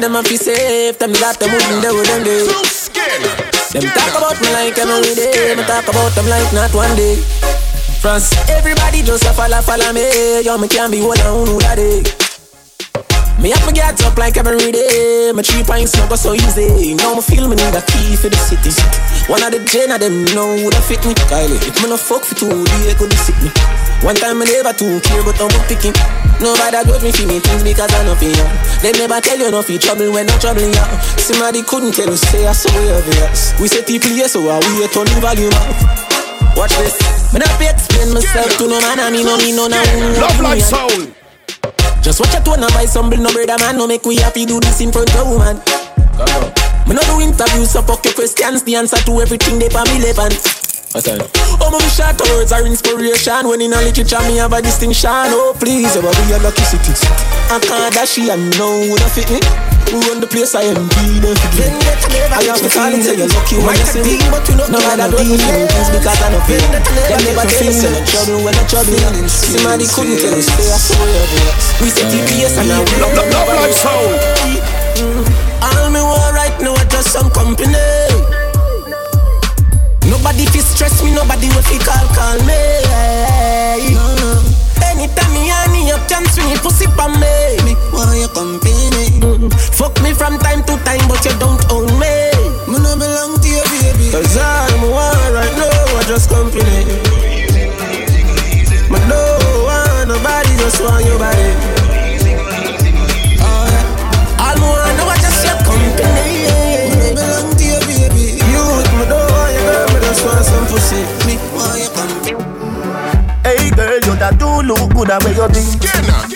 of 0.00 0.12
them 0.12 0.16
a 0.16 0.22
fi 0.22 0.36
safe 0.36 0.98
Them 0.98 1.12
got 1.12 1.38
them 1.38 1.52
wouldn't 1.52 1.82
do 1.82 1.94
what 1.94 2.06
them 2.08 2.24
do 2.24 2.48
Them 3.72 3.84
talk 3.92 4.14
about 4.16 4.40
me 4.40 4.48
like 4.52 4.78
I'm 4.80 4.88
every 4.88 5.14
day 5.14 5.54
Me 5.56 5.62
talk 5.64 5.86
about 5.88 6.12
them 6.16 6.26
like 6.28 6.52
not 6.52 6.72
one 6.74 6.96
day 6.96 7.16
France, 8.00 8.32
everybody 8.48 9.02
just 9.02 9.24
a 9.24 9.32
follow, 9.32 9.60
follow 9.60 9.92
me 9.92 10.40
Yo, 10.40 10.56
me 10.56 10.68
can't 10.68 10.90
be 10.90 11.00
one 11.00 11.20
on 11.20 11.46
who 11.46 11.60
that 11.60 11.76
day 11.76 12.00
Me 13.40 13.50
have 13.50 13.64
my 13.66 13.72
get 13.72 14.00
up 14.04 14.16
like 14.16 14.36
every 14.36 14.72
day. 14.72 15.32
My 15.32 15.42
three 15.42 15.64
pints 15.64 15.96
no 15.96 16.06
go 16.08 16.16
so 16.16 16.34
easy. 16.34 16.94
Now 16.94 17.14
me 17.14 17.22
feel 17.22 17.48
me 17.48 17.56
need 17.56 17.72
a 17.72 17.80
key 17.80 18.16
for 18.16 18.28
the 18.28 18.36
city. 18.36 18.68
One 19.32 19.42
of 19.42 19.52
the 19.52 19.64
gen 19.64 19.92
of 19.92 20.00
them 20.00 20.24
know 20.36 20.60
would 20.60 20.74
have 20.74 20.84
fit 20.84 21.00
me. 21.06 21.14
Kylie, 21.28 21.56
if 21.56 21.76
me 21.82 21.88
no 21.88 21.96
fuck 21.96 22.20
for 22.20 22.36
two 22.36 22.52
days, 22.52 22.94
could 23.00 23.12
sick 23.16 23.36
me. 23.40 23.48
One 24.04 24.16
time 24.16 24.42
I 24.42 24.44
never 24.44 24.76
too 24.76 25.00
care, 25.00 25.24
but 25.24 25.40
I'm 25.40 25.48
picking. 25.68 25.96
Nobody 26.40 26.80
judge 26.88 27.04
me 27.04 27.12
for 27.12 27.26
me 27.28 27.38
things 27.38 27.62
because 27.62 27.92
I 27.92 28.04
know 28.04 28.16
for 28.16 28.24
you. 28.24 28.46
They 28.80 28.92
never 28.96 29.20
tell 29.20 29.36
you 29.36 29.50
no 29.52 29.60
for 29.60 29.76
trouble 29.76 30.10
when 30.12 30.24
no 30.26 30.34
trouble 30.40 30.64
you. 30.64 30.84
Somebody 31.20 31.62
couldn't 31.62 31.92
tell 31.92 32.08
you 32.08 32.16
say 32.16 32.46
I 32.48 32.52
saw 32.52 32.72
you 32.80 32.96
obvious. 32.96 33.52
We 33.60 33.68
say 33.68 33.84
people 33.84 34.10
yes, 34.10 34.32
so 34.32 34.48
I 34.48 34.56
wait 34.80 34.96
on 34.96 35.04
the 35.04 35.20
volume 35.20 35.52
up. 35.52 36.56
Watch 36.56 36.72
this. 36.80 36.96
Me 37.32 37.38
not 37.44 37.52
be 37.60 37.68
explain 37.68 38.12
myself 38.16 38.56
to 38.56 38.64
no 38.66 38.80
man, 38.80 38.98
I 38.98 39.10
mean 39.12 39.24
no 39.28 39.36
me 39.36 39.52
no 39.52 39.68
now. 39.68 39.84
Love 40.16 40.40
life 40.40 40.64
sound. 40.64 41.14
Just 42.00 42.18
watch 42.18 42.32
your 42.32 42.42
tone 42.42 42.64
and 42.64 42.72
buy 42.72 42.86
some 42.86 43.10
bill, 43.10 43.20
no 43.20 43.30
brother 43.32 43.60
man. 43.60 43.76
No 43.76 43.86
make 43.86 44.04
we 44.04 44.16
happy 44.16 44.46
do 44.46 44.58
this 44.60 44.80
in 44.80 44.90
front 44.90 45.12
of 45.16 45.28
woman. 45.28 45.60
Me 46.88 46.96
no 46.96 47.02
do 47.04 47.20
interviews, 47.20 47.70
so 47.70 47.82
fuck 47.82 48.02
your 48.04 48.14
questions. 48.14 48.64
The 48.64 48.76
answer 48.76 48.96
to 48.96 49.20
everything 49.20 49.58
they 49.60 49.68
for 49.68 49.84
me 49.92 50.00
relevant. 50.00 50.40
Okay. 50.90 51.14
Oh, 51.62 51.70
my 51.70 51.78
short 51.86 52.18
words 52.34 52.50
are 52.50 52.66
inspiration. 52.66 53.46
When 53.46 53.62
in 53.62 53.70
a 53.70 53.78
literature, 53.78 54.18
me 54.26 54.42
have 54.42 54.50
a 54.50 54.58
distinction. 54.58 55.30
Oh, 55.30 55.54
please, 55.54 55.94
you 55.94 56.02
be 56.02 56.34
a 56.34 56.38
lucky 56.42 56.66
city. 56.66 56.90
I 57.46 57.62
can't 57.62 57.94
dash 57.94 58.18
you, 58.18 58.26
and 58.26 58.50
no 58.58 58.90
would 58.90 58.98
have 58.98 59.14
fit 59.14 59.30
me. 59.30 59.38
Who 59.94 60.02
run 60.10 60.18
the 60.18 60.26
place, 60.26 60.54
I 60.58 60.66
am 60.66 60.90
be 60.98 61.22
the 61.22 61.30
I 61.30 62.42
have 62.42 62.58
to 62.58 62.70
call 62.70 62.90
and 62.90 63.02
say 63.06 63.14
you're 63.14 63.30
lucky 63.30 63.62
when 63.62 63.78
you 63.78 63.86
see 63.86 64.02
me. 64.02 64.18
No 64.66 64.82
matter 64.82 65.14
what 65.14 65.22
you 65.22 65.38
do, 65.38 65.46
things 65.46 65.90
because 65.94 66.18
I 66.18 66.34
know 66.34 66.42
feel. 66.46 66.58
Them 66.58 67.22
never 67.22 67.46
tell 67.46 67.62
you 67.62 67.74
say 67.74 67.90
no 67.94 68.02
trouble 68.10 68.42
when 68.42 68.54
no 68.58 68.62
trouble. 68.66 68.98
Somebody 69.30 69.86
couldn't 69.86 70.18
tell 70.18 70.34
you 70.34 70.42
stay, 70.42 70.70
I 70.70 70.78
swear. 70.78 71.22
We 71.82 71.90
say 71.90 72.06
TPS 72.06 72.58
and 72.58 72.66
now 72.66 72.82
we 72.82 72.94
love, 72.98 73.14
love, 73.14 73.30
love 73.30 73.46
love, 73.46 73.74
sound. 73.78 74.14
All 75.58 75.86
me 75.90 76.02
want 76.02 76.34
right 76.34 76.54
now, 76.58 76.74
I 76.74 76.82
just 76.90 77.14
some 77.14 77.30
company. 77.30 77.78
Nobody 80.10 80.44
fi 80.46 80.58
stress 80.58 81.02
me, 81.02 81.14
nobody 81.14 81.46
will 81.54 81.62
fi 81.62 81.78
call 81.78 82.06
call 82.12 82.38
me. 82.42 82.58
No, 83.94 84.04
no. 84.18 84.30
Anytime 84.90 85.32
me 85.32 85.48
honey 85.48 85.92
up, 85.94 86.02
swing 86.34 86.50
it 86.50 86.60
pussy 86.60 86.86
pa 86.98 87.06
me. 87.06 87.30
Me 87.64 87.78
want 87.94 88.18
your 88.18 88.28
company. 88.34 89.06
Mm. 89.22 89.52
Fuck 89.78 90.02
me 90.02 90.12
from 90.12 90.38
time 90.38 90.62
to 90.64 90.74
time, 90.82 91.06
but 91.08 91.22
you 91.24 91.32
don't 91.38 91.62
own 91.70 91.86
me. 92.02 92.14
Me 92.66 92.76
no 92.82 92.98
belong 92.98 93.38
to 93.38 93.48
your 93.48 93.64
baby. 93.70 94.10
Cause 94.10 94.36
I'm 94.36 94.90
one 94.90 95.32
right 95.32 95.54
now, 95.56 95.98
I 95.98 96.02
just 96.06 96.28
company. 96.28 96.84
But 98.90 99.06
no 99.06 99.22
one, 99.62 100.08
nobody 100.08 100.50
just 100.58 100.82
want 100.82 101.06
your 101.06 101.18
body. 101.18 101.79
That 114.30 114.38
do 114.38 114.62
look 114.62 114.94
good 114.94 115.10
at 115.10 115.22
where 115.24 115.34
you 115.34 115.46
be. 115.50 115.62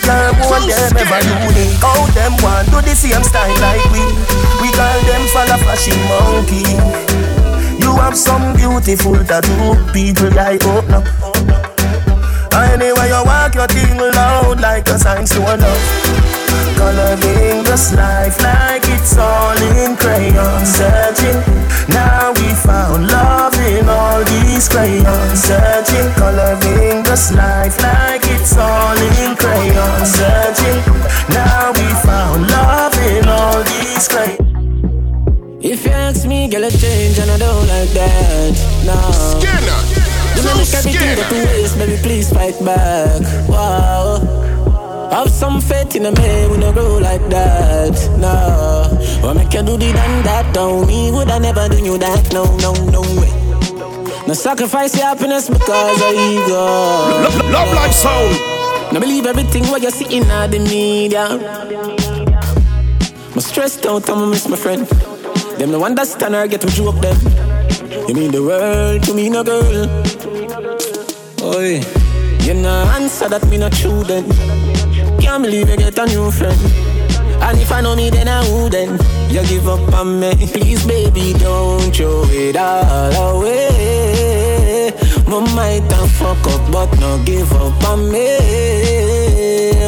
Girl, 0.03 0.31
more 0.43 0.59
them 0.67 0.91
ever 0.99 1.21
unique. 1.23 1.79
How 1.79 2.03
them 2.11 2.35
want 2.43 2.67
do 2.71 2.81
the 2.83 2.95
same 2.95 3.23
style 3.23 3.55
like 3.63 3.83
we. 3.91 4.03
We 4.59 4.69
call 4.75 4.99
them 5.07 5.23
falla 5.31 5.57
flashing 5.63 5.99
monkey. 6.11 6.65
You 7.79 7.95
have 7.95 8.17
some 8.17 8.55
beautiful 8.55 9.15
tattoo, 9.23 9.75
people 9.93 10.31
like 10.35 10.61
oh 10.63 10.83
no. 10.91 10.99
Anyway, 12.55 13.07
you 13.07 13.23
walk 13.23 13.55
your 13.55 13.67
thing 13.67 13.97
loud 13.97 14.59
like 14.59 14.87
a 14.87 14.99
sign 14.99 15.25
to 15.25 15.39
a 15.39 15.55
love. 15.55 16.35
Coloring 16.75 17.63
this 17.63 17.93
life 17.93 18.41
like 18.41 18.83
it's 18.83 19.17
all 19.17 19.55
in 19.79 19.95
crayon 19.95 20.65
Searching, 20.65 21.39
now 21.87 22.33
we 22.33 22.51
found 22.53 23.07
love 23.07 23.54
in 24.55 24.61
all 24.61 24.61
these 24.61 24.69
crayons 24.69 25.43
Searching, 25.43 26.11
coloring 26.13 27.03
this 27.03 27.31
life 27.33 27.81
like 27.81 28.21
it's 28.23 28.57
all 28.57 28.97
in 28.97 29.35
crayon 29.35 30.05
Searching, 30.05 30.79
now 31.29 31.71
we 31.75 31.87
found 32.03 32.49
love 32.49 32.97
in 33.09 33.27
all 33.27 33.63
these 33.63 34.07
crayons 34.07 35.63
If 35.63 35.85
you 35.85 35.91
ask 35.91 36.25
me, 36.27 36.47
girl, 36.47 36.65
I 36.65 36.69
change 36.69 37.19
and 37.19 37.31
I 37.31 37.37
don't 37.37 37.67
like 37.67 37.89
that. 37.97 38.53
No. 38.85 38.95
Skinner. 39.11 39.81
You 40.35 40.43
know, 40.45 40.57
make 40.57 40.73
everything 40.73 41.15
go 41.15 41.23
to 41.27 41.35
waste, 41.47 41.77
baby, 41.77 41.97
please 42.01 42.31
fight 42.31 42.57
back. 42.63 43.21
Wow. 43.49 44.21
Have 45.11 45.29
some 45.31 45.59
faith 45.59 45.95
in 45.95 46.05
a 46.05 46.11
man, 46.11 46.51
we 46.51 46.57
no 46.57 46.71
grow 46.71 46.97
like 46.99 47.27
that. 47.29 47.95
No. 48.19 48.35
What 49.21 49.35
make 49.35 49.53
you 49.53 49.63
do 49.63 49.77
the 49.77 49.91
done 49.91 50.23
that? 50.23 50.53
Don't 50.53 50.87
me, 50.87 51.11
would 51.11 51.29
I 51.29 51.39
never 51.39 51.67
do 51.67 51.83
you 51.83 51.97
that? 51.97 52.31
No, 52.31 52.43
no, 52.57 52.73
no 52.91 53.01
way. 53.19 53.44
No 54.27 54.33
sacrifice 54.33 54.95
your 54.97 55.05
happiness 55.05 55.47
because 55.47 56.01
of 56.01 56.13
ego. 56.13 56.55
Love, 56.55 57.35
love, 57.37 57.51
love 57.51 57.73
life 57.75 57.91
sound. 57.91 58.35
No 58.91 58.99
believe 58.99 59.27
everything 59.27 59.63
what 59.67 59.83
you 59.83 59.91
see 59.91 60.17
in 60.17 60.27
the 60.27 60.59
media. 60.59 61.25
I'm 63.33 63.39
stressed 63.39 63.85
out, 63.85 64.09
I'ma 64.09 64.25
miss 64.25 64.47
my 64.47 64.55
friend. 64.57 64.87
Them 65.59 65.71
no 65.71 65.83
understand 65.85 66.33
or 66.33 66.47
get 66.47 66.61
to 66.61 66.67
joke 66.67 66.99
them. 67.01 67.17
You 68.07 68.15
mean 68.15 68.31
the 68.31 68.41
world 68.41 69.03
to 69.03 69.13
me, 69.13 69.29
no 69.29 69.43
girl. 69.43 69.85
Oi, 71.43 71.81
you 72.41 72.53
no 72.55 72.83
answer 72.97 73.29
that 73.29 73.45
me 73.47 73.57
not 73.57 73.73
true 73.73 74.03
then. 74.05 74.25
Can't 75.19 75.43
believe 75.43 75.69
you 75.69 75.77
get 75.77 75.99
a 75.99 76.05
new 76.07 76.31
friend. 76.31 76.59
And 77.41 77.59
if 77.59 77.71
I 77.71 77.81
know 77.81 77.95
me, 77.95 78.09
then 78.09 78.27
I 78.27 78.41
wouldn't. 78.49 79.01
You 79.29 79.43
give 79.45 79.67
up 79.67 79.93
on 79.93 80.19
me, 80.19 80.33
please, 80.47 80.85
baby, 80.87 81.33
don't 81.33 81.95
throw 81.95 82.23
it 82.29 82.55
all 82.55 83.37
away. 83.37 84.14
My 85.27 85.39
might 85.55 85.91
have 85.91 86.11
fuck 86.11 86.45
up, 86.47 86.71
but 86.71 86.99
no 86.99 87.21
give 87.23 87.51
up 87.53 87.83
on 87.89 88.11
me. 88.11 88.37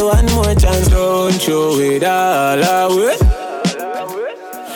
One 0.02 0.26
more 0.34 0.56
chance, 0.56 0.88
don't 0.88 1.34
throw 1.34 1.78
it 1.80 2.04
all 2.04 2.58
away. 2.58 3.18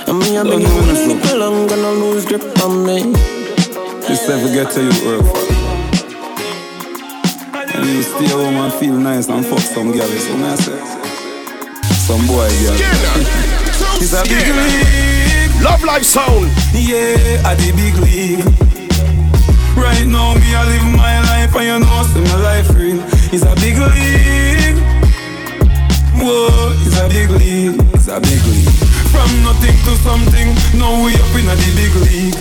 I 0.07 0.13
mean, 0.13 0.37
I've 0.37 0.45
been 0.45 0.59
giving 0.59 1.17
it 1.17 1.37
long, 1.37 1.67
gonna 1.67 1.91
lose 1.91 2.25
grip 2.25 2.43
on 2.63 2.85
me. 2.85 3.13
Just 4.07 4.29
never 4.29 4.53
get 4.53 4.71
to 4.73 4.83
you 4.83 4.93
work 5.05 5.25
for. 5.25 5.37
And 7.73 7.85
you 7.89 8.03
stay 8.03 8.27
home 8.29 8.55
and 8.55 8.73
feel 8.73 8.97
nice 8.97 9.29
and 9.29 9.45
fuck 9.45 9.59
some 9.59 9.91
girl, 9.91 10.07
so 10.07 10.35
I 10.35 10.55
say. 10.55 10.79
Some 12.05 12.27
boy 12.27 12.49
girl. 12.61 12.77
It's 13.97 14.13
a 14.13 14.23
big 14.23 14.47
league. 14.47 15.63
Love 15.63 15.83
life 15.83 16.03
sound. 16.03 16.51
Yeah, 16.73 17.49
at 17.49 17.57
the 17.57 17.71
big 17.75 17.95
league. 17.97 18.70
Right 19.75 20.05
now, 20.05 20.33
me 20.35 20.53
I 20.53 20.63
live 20.67 20.87
my 20.95 21.21
life 21.31 21.55
and 21.55 21.65
you 21.65 21.79
know, 21.79 22.03
see 22.11 22.21
my 22.21 22.37
life 22.41 22.69
real. 22.75 23.01
It's 23.31 23.43
a 23.43 23.55
big 23.55 23.77
league. 23.79 24.77
Whoa, 26.19 26.75
it's 26.85 26.99
a 26.99 27.07
big 27.09 27.29
league. 27.31 27.79
It's 27.93 28.07
a 28.07 28.19
big 28.19 28.43
league. 28.45 28.69
From 29.11 29.31
nothing 29.43 29.75
to 29.87 29.93
something, 30.03 30.47
now 30.79 31.03
we 31.03 31.15
up 31.15 31.33
in 31.35 31.47
a 31.47 31.55
big 31.75 31.93
league. 32.03 32.35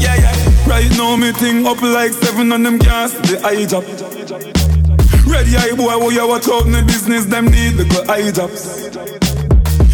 Yeah, 0.00 0.16
yeah. 0.16 0.34
Right 0.66 0.90
now, 0.96 1.16
me 1.16 1.32
thing 1.32 1.66
up 1.66 1.82
like 1.82 2.12
seven 2.12 2.52
on 2.52 2.62
them 2.62 2.78
gas, 2.78 3.12
the 3.12 3.40
eye 3.44 3.66
job. 3.66 3.84
Ready 5.26 5.56
eye 5.56 5.74
boy, 5.76 5.98
who 5.98 6.12
you 6.12 6.26
watch 6.26 6.48
out 6.48 6.66
in 6.66 6.72
the 6.72 6.82
business, 6.82 7.26
them 7.26 7.46
need 7.46 7.74
the 7.74 7.84
good 7.84 8.08
eye 8.08 8.30
jobs. 8.30 8.86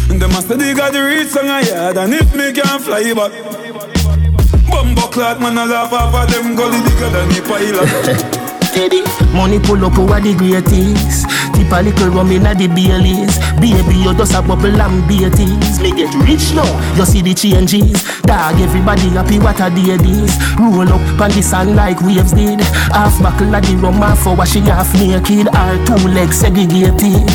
And 0.09 0.21
them 0.21 0.31
must 0.31 0.47
they 0.47 0.73
got 0.73 0.93
the 0.93 1.03
reach 1.03 1.35
on 1.35 1.45
a 1.45 1.61
yard, 1.65 1.97
and 1.97 2.13
if 2.13 2.33
me 2.33 2.53
can't 2.53 2.81
fly 2.81 3.13
back. 3.13 3.46
Bumbo 5.17 5.33
clock, 5.33 5.39
man, 5.41 5.57
I 5.57 5.65
laugh 5.65 5.93
off 5.93 6.13
of 6.13 6.29
them 6.29 6.55
gully 6.55 6.77
bigger 6.85 7.09
than 7.09 7.29
the 7.33 7.41
pilot. 7.41 7.89
Money 9.33 9.57
pull 9.57 9.83
up 9.83 9.97
over 9.97 10.21
the 10.21 10.35
greatest. 10.37 11.25
Tip 11.57 11.73
a 11.73 11.81
little 11.81 12.09
rum 12.13 12.31
inna 12.31 12.53
the 12.53 12.69
Baileys. 12.69 13.33
Baby, 13.57 13.97
you 13.97 14.13
just 14.13 14.37
a 14.37 14.41
bubble 14.45 14.69
and 14.69 15.07
beaties. 15.09 15.81
Me 15.81 15.89
get 15.89 16.13
rich 16.21 16.53
now, 16.53 16.69
you 16.93 17.05
see 17.05 17.21
the 17.25 17.33
changes. 17.33 17.97
Dog, 18.29 18.61
everybody 18.61 19.09
happy 19.09 19.39
what 19.39 19.57
a 19.57 19.73
day 19.73 19.97
this. 19.97 20.37
Roll 20.61 20.85
up 20.85 21.01
on 21.17 21.31
the 21.33 21.41
sun 21.41 21.75
like 21.75 21.99
waves 22.01 22.33
did. 22.33 22.61
Half 22.93 23.17
buckle 23.17 23.55
of 23.55 23.65
the 23.65 23.73
rum, 23.77 23.97
half 23.97 24.21
for 24.21 24.35
washing 24.35 24.69
half 24.69 24.93
naked. 24.93 25.49
Our 25.49 25.81
two 25.81 25.97
legs 26.13 26.37
segregated. 26.37 27.25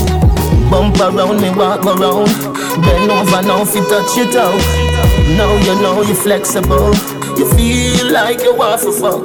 Bump 0.71 1.03
around 1.03 1.43
me, 1.43 1.51
walk 1.51 1.83
around. 1.83 2.31
Bend 2.79 3.11
over 3.11 3.43
now, 3.43 3.65
fi 3.67 3.83
touch 3.91 4.15
your 4.15 4.31
toe. 4.31 5.02
Now 5.37 5.55
you 5.57 5.75
know 5.81 6.03
you're 6.03 6.15
flexible. 6.15 6.95
You 7.39 7.47
feel 7.55 8.13
like 8.13 8.43
you 8.43 8.55
want 8.55 8.83
to 8.83 8.93
fuck. 8.93 9.25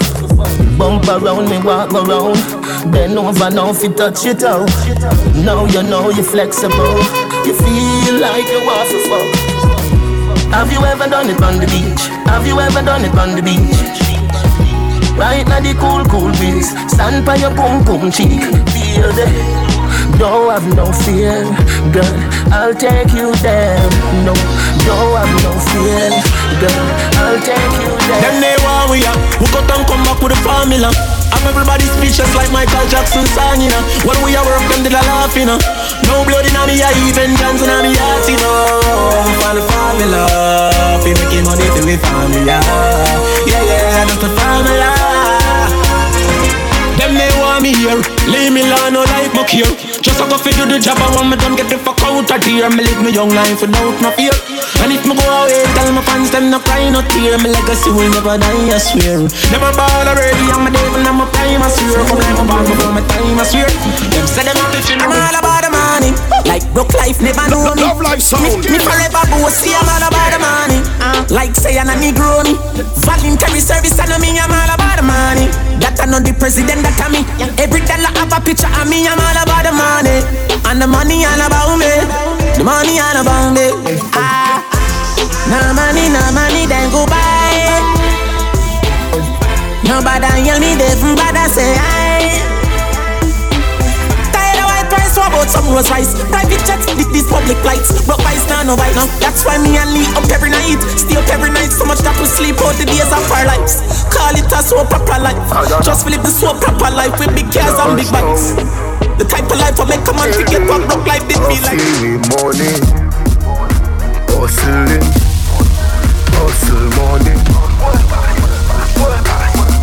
Bump 0.77 1.07
around 1.07 1.49
me, 1.49 1.57
walk 1.63 1.93
around. 1.93 2.37
Bend 2.91 3.17
over 3.17 3.49
now, 3.49 3.73
fi 3.73 3.87
touch 3.89 4.23
your 4.25 4.35
toe. 4.35 4.65
Now 5.43 5.65
you 5.65 5.83
know 5.83 6.09
you're 6.09 6.23
flexible. 6.23 6.97
You 7.45 7.53
feel 7.53 8.19
like 8.21 8.47
you 8.47 8.61
want 8.65 8.89
to 8.91 8.99
fuck. 9.09 9.57
Have 10.53 10.71
you 10.71 10.79
ever 10.85 11.09
done 11.09 11.29
it 11.29 11.41
on 11.41 11.59
the 11.59 11.67
beach? 11.67 12.03
Have 12.27 12.47
you 12.47 12.59
ever 12.59 12.81
done 12.81 13.03
it 13.03 13.15
on 13.17 13.35
the 13.35 13.41
beach? 13.41 13.97
Right 15.17 15.45
now 15.47 15.59
the 15.59 15.73
cool, 15.79 16.05
cool 16.05 16.31
breeze 16.37 16.69
Stand 16.93 17.25
by 17.25 17.37
your 17.37 17.49
pum 17.55 17.83
pum 17.83 18.11
cheek 18.11 18.39
Feel 18.69 19.11
the 19.13 19.67
don't 20.17 20.49
have 20.49 20.75
no 20.75 20.91
fear, 21.05 21.43
girl. 21.93 22.17
I'll 22.51 22.73
take 22.73 23.13
you 23.13 23.35
there. 23.35 23.77
No, 24.25 24.33
don't 24.87 25.11
have 25.19 25.31
no 25.43 25.51
fear, 25.75 26.07
girl. 26.63 26.87
I'll 27.19 27.39
take 27.43 27.59
you 27.83 27.91
there. 28.07 28.21
Them 28.23 28.39
they 28.39 28.55
want 28.63 28.87
we 28.87 29.03
are. 29.03 29.19
We 29.43 29.45
got 29.51 29.67
and 29.67 29.83
come 29.83 30.01
back 30.07 30.23
with 30.23 30.31
a 30.31 30.39
formula. 30.39 30.89
I'm 31.35 31.43
everybody 31.43 31.83
speechless 31.99 32.31
like 32.33 32.49
Michael 32.55 32.87
Jackson 32.87 33.27
song, 33.35 33.59
you 33.59 33.67
know. 33.67 33.83
When 34.07 34.15
we 34.23 34.39
are 34.39 34.45
work, 34.47 34.63
them 34.71 34.87
did 34.87 34.95
a 34.95 35.03
laugh, 35.03 35.35
you 35.35 35.45
know. 35.45 35.59
No 36.07 36.23
blood 36.23 36.47
in 36.47 36.55
me, 36.65 36.79
I 36.79 36.95
even 37.03 37.35
Johnson 37.35 37.67
in 37.67 37.91
me 37.91 37.91
heart, 37.99 38.23
you 38.31 38.39
know. 38.39 39.27
Find 39.43 39.59
the 39.59 39.63
formula, 39.67 40.23
fi 41.03 41.11
making 41.11 41.43
money 41.43 41.67
for 41.67 41.83
me 41.83 41.99
family, 41.99 42.47
yeah, 42.47 42.63
yeah, 43.45 44.07
that's 44.07 44.15
the 44.23 44.31
formula. 44.39 44.91
Them 46.95 47.13
they 47.13 47.29
want 47.37 47.61
me 47.61 47.75
here. 47.75 48.01
Leave 48.31 48.53
me 48.55 48.61
alone, 48.63 48.93
no 48.93 49.01
like 49.03 49.33
my 49.35 49.43
care. 49.43 49.96
Just 50.07 50.23
a 50.23 50.25
go 50.31 50.39
fi 50.39 50.55
do 50.55 50.63
the 50.63 50.79
job, 50.79 50.95
I 51.03 51.11
want 51.19 51.27
me 51.27 51.35
done 51.35 51.59
get 51.59 51.67
the 51.67 51.75
fuck 51.75 51.99
out 52.07 52.31
of 52.31 52.43
here. 52.47 52.71
Me 52.71 52.79
live 52.87 53.03
my 53.03 53.11
young 53.11 53.27
life 53.35 53.59
without 53.59 53.99
no 53.99 54.09
fear. 54.15 54.31
And 54.79 54.95
if 54.95 55.03
me 55.03 55.11
go 55.19 55.27
away, 55.27 55.67
tell 55.75 55.91
my 55.91 55.99
fans 56.07 56.31
them 56.31 56.47
no 56.47 56.63
cry, 56.63 56.87
no 56.87 57.03
tear. 57.11 57.35
My 57.43 57.51
legacy 57.51 57.91
will 57.91 58.07
never 58.15 58.39
die, 58.39 58.71
I 58.71 58.79
swear. 58.79 59.27
Never 59.51 59.71
ball 59.75 60.07
already, 60.07 60.47
I'm 60.47 60.63
a 60.63 60.71
devil, 60.71 61.03
I'm 61.03 61.19
a 61.19 61.27
prime, 61.27 61.59
I 61.59 61.67
swear. 61.67 61.99
Come 62.07 62.23
like 62.23 62.39
my 62.39 62.45
ball 62.47 62.63
before 62.63 62.93
my 62.95 63.03
time, 63.11 63.35
I 63.35 63.43
swear. 63.43 63.67
Them 63.67 64.25
say 64.31 64.47
them 64.47 64.55
have 64.55 64.71
to 64.71 64.79
feel 64.87 65.03
I'm 65.03 65.11
all 65.11 65.35
about 65.35 65.61
the 65.67 65.71
money. 65.75 66.11
Like 66.47 66.63
broke 66.71 66.95
life, 66.95 67.19
never 67.19 67.43
know 67.51 67.75
me. 67.75 67.83
Love 67.83 67.99
life 67.99 68.23
sound. 68.23 68.63
Me, 68.63 68.63
me 68.63 68.79
forever 68.79 69.23
bossy, 69.27 69.75
I'm 69.75 69.91
all 69.91 70.07
about 70.07 70.31
the 70.31 70.39
money. 70.39 70.79
Uh, 71.03 71.27
like 71.35 71.51
say 71.51 71.75
I'm 71.75 71.91
a 71.91 71.95
Negro. 71.99 72.47
Voluntary 73.03 73.59
service, 73.59 73.99
I 73.99 74.07
know 74.07 74.23
me, 74.23 74.39
I'm 74.39 74.55
all 74.55 74.71
about 74.71 74.86
the 74.97 75.05
money. 75.05 75.45
That 75.77 76.01
I 76.01 76.09
know 76.09 76.17
the 76.19 76.33
president, 76.33 76.81
that 76.81 76.97
I 76.97 77.07
me. 77.13 77.21
Every 77.61 77.85
dollar 77.85 78.09
have 78.17 78.33
a 78.33 78.39
picture 78.41 78.67
of 78.67 78.89
me, 78.89 79.05
I'm 79.05 79.21
all 79.21 79.37
about 79.37 79.63
the 79.63 79.73
money. 79.73 80.25
And 80.65 80.81
the 80.81 80.89
money 80.89 81.21
all 81.23 81.37
about 81.37 81.77
me. 81.77 81.93
The 82.57 82.65
money 82.65 82.97
all 82.97 83.17
about 83.21 83.53
me. 83.53 83.69
Ah, 84.17 84.65
no 85.53 85.59
money, 85.77 86.09
no 86.09 86.21
money, 86.33 86.65
then 86.65 86.89
go 86.89 87.05
buy. 87.05 87.77
Nobody 89.85 90.27
hear 90.41 90.59
me, 90.59 90.73
they 90.75 90.97
from 90.97 91.15
I 91.15 91.47
say 91.47 91.77
aye. 91.77 91.96
Of 95.19 95.33
white 95.33 95.49
price, 95.49 95.49
what 95.49 95.49
about 95.49 95.49
some 95.49 95.65
Rolls 95.73 95.89
Royce? 95.89 96.13
Private 96.29 96.61
jets, 96.65 96.85
this, 96.93 97.07
this 97.09 97.27
public 97.29 97.57
flights. 97.65 97.89
Broke 98.05 98.21
by 98.23 98.37
now, 98.49 98.63
no 98.63 98.75
bite 98.77 98.95
now. 98.95 99.07
That's 99.19 99.43
why 99.45 99.57
me 99.57 99.77
and 99.77 99.89
Lee 99.93 100.05
up 100.13 100.25
every 100.29 100.49
night. 100.49 100.77
Stay 100.97 101.17
up 101.17 101.27
every 101.33 101.49
night, 101.51 101.71
so 101.73 101.85
much 101.85 101.99
that 102.05 102.15
we 102.19 102.25
sleep 102.27 102.57
out 102.61 102.75
the 102.77 102.85
days 102.85 103.09
of 103.09 103.23
our 103.31 103.45
lives. 103.45 103.81
Call 104.13 104.33
it 104.37 104.45
a 104.49 104.59
so 104.61 104.83
proper 104.85 105.17
life. 105.21 105.37
Ah, 105.51 105.65
Just 105.83 106.05
live 106.05 106.21
the 106.23 106.29
so 106.29 106.53
proper 106.57 106.89
life 106.93 107.17
with 107.19 107.33
big 107.35 107.49
cars 107.51 107.75
and 107.81 107.97
big 107.97 108.09
bikes. 108.11 108.53
The 109.17 109.25
type 109.25 109.49
of 109.49 109.57
life 109.57 109.77
I 109.79 109.85
make 109.89 110.05
a 110.05 110.13
man 110.13 110.29
forget 110.33 110.61
what 110.69 110.81
broke 110.85 111.05
life 111.07 111.25
did 111.27 111.41
me 111.49 111.57
like. 111.65 111.81
money, 112.37 112.71
hustling, 114.29 115.05
hustle 116.37 116.87
money. 117.01 117.35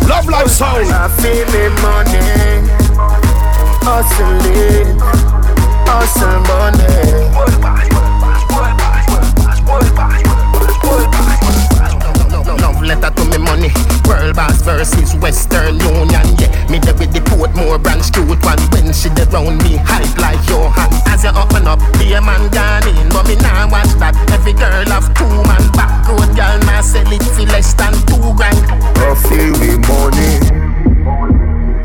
Love 0.07 0.27
life 0.29 0.47
sound. 0.47 0.87
I 0.91 1.07
feel 1.19 1.45
me 1.51 1.67
money, 1.83 2.23
hustling, 3.83 4.95
hustle 5.87 6.39
money. 6.49 7.95
Love 12.61 12.81
letter 12.81 13.09
to 13.11 13.25
me 13.25 13.37
money. 13.37 13.69
World 14.07 14.35
Boss 14.35 14.61
versus 14.61 15.13
Western 15.15 15.79
Union. 15.79 16.25
Yeah, 16.39 16.49
me 16.69 16.79
there 16.79 16.93
with 16.95 17.13
the 17.13 17.19
Portmore 17.21 17.81
branch 17.81 18.11
cute 18.13 18.27
one. 18.43 18.59
When 18.73 18.93
she 18.93 19.09
dey 19.09 19.25
round 19.29 19.61
me, 19.63 19.77
hype 19.77 20.17
like 20.17 20.41
your 20.49 20.69
hand. 20.71 20.93
As 21.07 21.23
you 21.23 21.29
open 21.31 21.67
up, 21.67 21.79
be 21.99 22.13
a 22.13 22.21
man 22.21 22.49
gone 22.51 22.87
in. 22.87 23.09
But 23.09 23.27
me 23.27 23.35
nah 23.37 23.67
watch 23.69 23.93
that. 24.01 24.15
Every 24.31 24.53
girl 24.53 24.85
have 24.89 25.13
two 25.13 25.29
man 25.45 25.65
back 25.73 26.07
road 26.07 26.31
girl 26.35 26.57
nah 26.65 26.81
sell 26.81 27.11
it 27.11 27.23
for 27.23 27.45
less 27.51 27.73
than 27.73 27.93
two 28.09 28.33
grand. 28.33 28.61
Feel 29.25 29.53
me 29.61 29.77
money, 29.87 30.33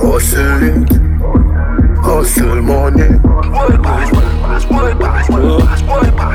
hustling, 0.00 0.86
hustle 2.10 2.60
money. 2.62 3.06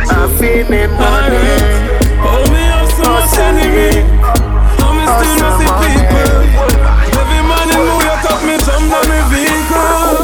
I 0.08 0.24
feel 0.40 0.64
me 0.72 0.88
money. 0.88 1.48
Hold 2.24 2.48
me 2.52 2.64
up 2.72 2.88
so 2.96 3.04
much 3.04 3.36
enemy. 3.38 3.92
I'm 4.80 4.98
still 5.12 5.36
not 5.44 5.54
see 5.60 5.72
people. 5.84 6.32
Every 7.20 7.42
morning 7.50 7.82
move 7.88 8.04
your 8.08 8.20
top, 8.24 8.40
me 8.48 8.56
jump 8.64 8.88
on 8.96 9.04
me 9.12 9.20
vehicle. 9.32 10.16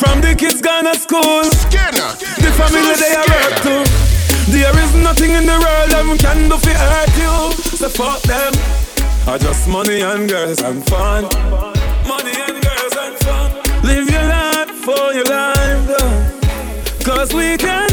From 0.00 0.16
the 0.24 0.32
kids 0.34 0.60
gone 0.62 0.84
to 0.84 0.94
school, 0.94 1.44
the 1.44 2.50
family 2.56 2.94
they 2.96 3.12
are 3.20 3.28
work 3.28 3.54
to. 3.66 3.74
There 4.50 4.76
is 4.82 4.92
nothing 4.94 5.32
in 5.32 5.44
the 5.44 5.58
world 5.60 5.90
them 5.92 6.16
can 6.16 6.48
do 6.48 6.56
for 6.56 6.70
hurt 6.70 7.14
you. 7.20 7.52
So 7.76 7.88
fuck 7.88 8.22
them. 8.22 8.52
I 9.28 9.36
just 9.38 9.68
money 9.68 10.00
and 10.00 10.28
girls 10.28 10.60
and 10.62 10.84
fun. 10.88 11.24
Money 12.08 12.32
and 12.48 12.62
girls 12.62 12.96
and 12.98 13.16
fun. 13.18 13.69
Live 13.82 14.10
your 14.10 14.22
life 14.22 14.70
for 14.70 15.12
your 15.12 15.24
life, 15.24 15.86
though. 15.86 17.04
Cause 17.04 17.32
we 17.34 17.56
can 17.56 17.89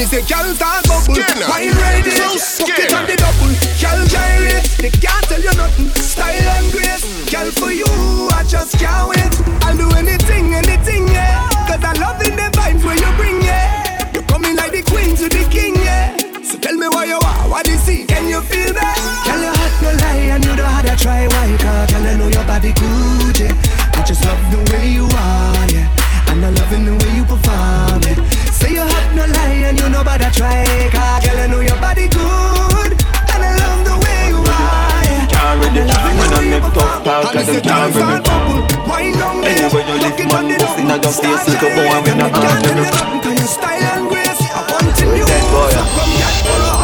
me 0.00 0.06
say, 0.06 0.24
girl, 0.24 0.48
start 0.56 0.80
bubble. 0.88 1.12
Skinner. 1.12 1.44
Wine 1.44 1.76
ready. 1.76 2.08
So 2.08 2.32
Fuck 2.64 2.72
it 2.72 2.88
skinner. 2.88 2.96
on 2.96 3.04
the 3.04 3.16
double. 3.20 3.52
Girl, 3.76 4.00
gyrate. 4.08 4.64
They 4.80 4.88
can't 4.88 5.24
tell 5.28 5.42
you 5.44 5.52
nothing. 5.60 5.92
Style 6.00 6.48
and 6.56 6.72
grace. 6.72 7.04
Girl, 7.28 7.50
for 7.60 7.68
you, 7.70 7.84
I 8.32 8.40
just 8.48 8.80
can't 8.80 9.12
wait. 9.12 9.28
I'll 9.60 9.76
do 9.76 9.84
anything, 10.00 10.56
anything, 10.56 11.04
yeah. 11.12 11.44
Cause 11.68 11.84
I 11.84 11.92
love 12.00 12.16
in 12.24 12.32
the 12.32 12.48
vibes 12.56 12.80
where 12.80 12.96
you 12.96 13.10
bring, 13.20 13.44
yeah. 13.44 14.08
You're 14.16 14.24
coming 14.24 14.56
like 14.56 14.72
the 14.72 14.80
queen 14.88 15.12
to 15.20 15.28
the 15.28 15.44
king, 15.52 15.76
yeah. 15.76 16.16
So 16.48 16.56
tell 16.56 16.74
me 16.80 16.88
why 16.88 17.04
you 17.04 17.20
are, 17.20 17.44
what 17.52 17.68
you 17.68 17.76
see, 17.76 18.06
can 18.06 18.24
you 18.26 18.40
feel 18.40 18.72
that? 18.72 18.96
Girl, 19.28 19.36
you 19.36 19.52
hot, 19.52 19.74
no 19.84 19.90
lie, 20.00 20.32
and 20.32 20.44
you 20.44 20.56
don't 20.56 20.64
have 20.64 20.86
to 20.88 20.96
try, 20.96 21.28
why? 21.28 21.56
Cause 21.60 21.92
girl, 21.92 22.06
I 22.08 22.16
know 22.16 22.28
your 22.32 22.44
body 22.48 22.72
good, 22.72 23.36
yeah. 23.38 24.00
I 24.00 24.02
just 24.02 24.24
love 24.24 24.40
the 24.48 24.60
way 24.72 24.88
you 24.96 25.04
are, 25.04 25.68
yeah. 25.68 26.32
And 26.32 26.40
I 26.40 26.50
loving 26.56 26.84
the 26.88 26.96
way 26.96 27.12
you 27.20 27.24
perform, 27.28 28.00
yeah. 28.08 28.39
Say 28.60 28.72
you 28.76 28.84
have 28.84 29.10
no 29.16 29.24
lie, 29.26 29.68
and 29.68 29.78
you 29.78 29.88
know 29.88 30.00
about 30.02 30.20
to 30.20 30.30
try, 30.30 30.64
cause 30.92 31.24
girl, 31.24 31.38
I 31.40 31.46
know 31.48 31.60
your 31.60 31.78
body 31.80 32.06
good. 32.08 32.92
And 33.32 33.40
I 33.42 33.50
love 33.60 33.80
the 33.88 33.96
way 34.04 34.20
you 34.32 34.40
are. 34.44 35.28
Can't 35.32 35.56
read 35.60 35.74
the 35.74 35.82
time 35.90 36.16
when 36.20 36.30
I 36.34 36.40
make 36.50 36.66
tough 36.74 37.04
talk 37.04 37.24
And 37.24 37.34
Cause 37.34 37.46
them 37.46 37.56
it's 37.56 37.66
a 37.66 37.68
can't 37.68 37.94
read 37.94 38.04
dance 38.04 38.28
bubble, 38.28 38.60
wine 38.88 39.12
down 39.18 39.40
there. 39.40 39.50
Anywhere 39.50 39.84
you 39.88 39.96
live, 40.04 40.18
man, 40.30 40.46
bust 40.60 40.78
in 40.78 40.90
a 40.90 40.96
dust, 40.98 41.18
face 41.22 41.44
like 41.48 41.62
a 41.62 41.68
boy, 41.74 41.88
I'm 41.88 42.04
in 42.06 42.20
a 42.20 42.28
Can't 42.30 42.36
heart, 42.36 42.60
tell 42.60 42.70
and 42.70 42.78
you 42.78 42.84
a- 42.84 42.90
nothing, 42.90 43.20
'cause 43.20 43.38
your 43.40 43.50
style 43.56 43.84
and 43.94 44.04
grace, 44.10 44.42
I 44.50 44.60
want 44.70 44.96
to 44.96 45.04
you. 45.18 45.26
Dead 45.26 45.44
boy, 45.52 45.68
yeah. 45.70 45.86
Come 45.96 46.12
here, 46.20 46.34
follow 46.44 46.76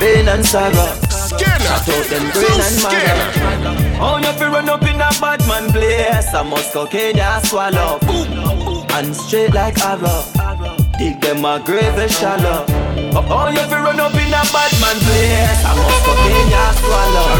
pain 0.00 0.28
and 0.28 0.46
sorrow. 0.46 0.88
Shut 1.28 1.42
out 1.42 1.84
them 2.10 2.30
brain 2.32 2.60
and 2.66 2.76
mother. 2.82 3.98
Oh, 4.00 4.16
you 4.18 4.32
fi 4.38 4.46
run 4.46 4.68
up 4.68 4.82
in 4.82 5.00
a 5.00 5.10
bad 5.20 5.40
man 5.46 5.70
place. 5.72 6.32
I 6.34 6.42
must 6.42 6.72
cocaine 6.72 7.16
ya 7.16 7.40
swallow. 7.42 7.98
And 8.98 9.14
straight 9.14 9.54
like 9.54 9.78
arrow. 9.78 10.26
Dig 10.98 11.20
them 11.20 11.44
a 11.44 11.62
grave 11.64 11.94
and 12.02 12.10
shallow. 12.10 12.66
Oh, 13.14 13.22
oh, 13.30 13.48
you 13.48 13.62
fi 13.70 13.78
run 13.78 14.00
up 14.00 14.10
in 14.10 14.26
a 14.26 14.42
bad 14.50 14.74
man 14.82 14.98
place. 15.06 15.62
I 15.62 15.70
must 15.78 16.02
cocaine 16.02 16.50
ya 16.50 16.72
swallow. 16.74 17.30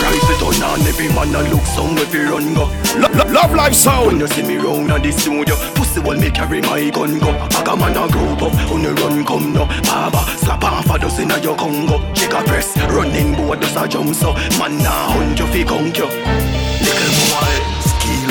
Drive 0.00 0.30
it 0.32 0.40
on 0.40 0.80
and 0.80 0.88
every 0.88 1.08
man 1.12 1.34
a 1.36 1.46
look 1.52 1.60
some 1.68 1.98
if 1.98 2.14
you 2.14 2.24
run 2.32 2.54
go 2.54 2.72
Love, 2.96 3.30
love 3.30 3.54
life 3.54 3.74
sound. 3.74 4.06
When 4.06 4.20
you 4.20 4.28
see 4.28 4.42
me 4.42 4.56
round 4.56 4.90
at 4.90 5.02
the 5.02 5.12
studio 5.12 5.54
Pussy 5.74 6.00
will 6.00 6.18
me 6.18 6.30
carry 6.30 6.62
my 6.62 6.88
gun 6.88 7.18
go 7.18 7.28
I 7.28 7.62
got 7.62 7.78
man 7.78 7.92
a 7.92 8.08
group 8.10 8.40
up 8.40 8.72
On 8.72 8.82
the 8.82 8.94
run 8.94 9.22
come 9.26 9.52
no 9.52 9.66
Baba 9.84 10.24
slap 10.38 10.64
off 10.64 10.88
a 10.88 10.98
dozen 10.98 11.30
of 11.30 11.44
your 11.44 11.54
Congo 11.54 12.00
Chick 12.14 12.32
a 12.32 12.42
press 12.44 12.78
Running 12.88 13.34
board 13.34 13.60
does 13.60 13.76
a 13.76 13.86
jump 13.86 14.14
so 14.14 14.32
Man 14.58 14.78
now 14.78 15.10
hunt 15.12 15.38
you 15.38 15.46
fi 15.48 15.64
conk 15.64 15.98
you 15.98 16.06
Little 16.06 17.12
boy 17.28 17.59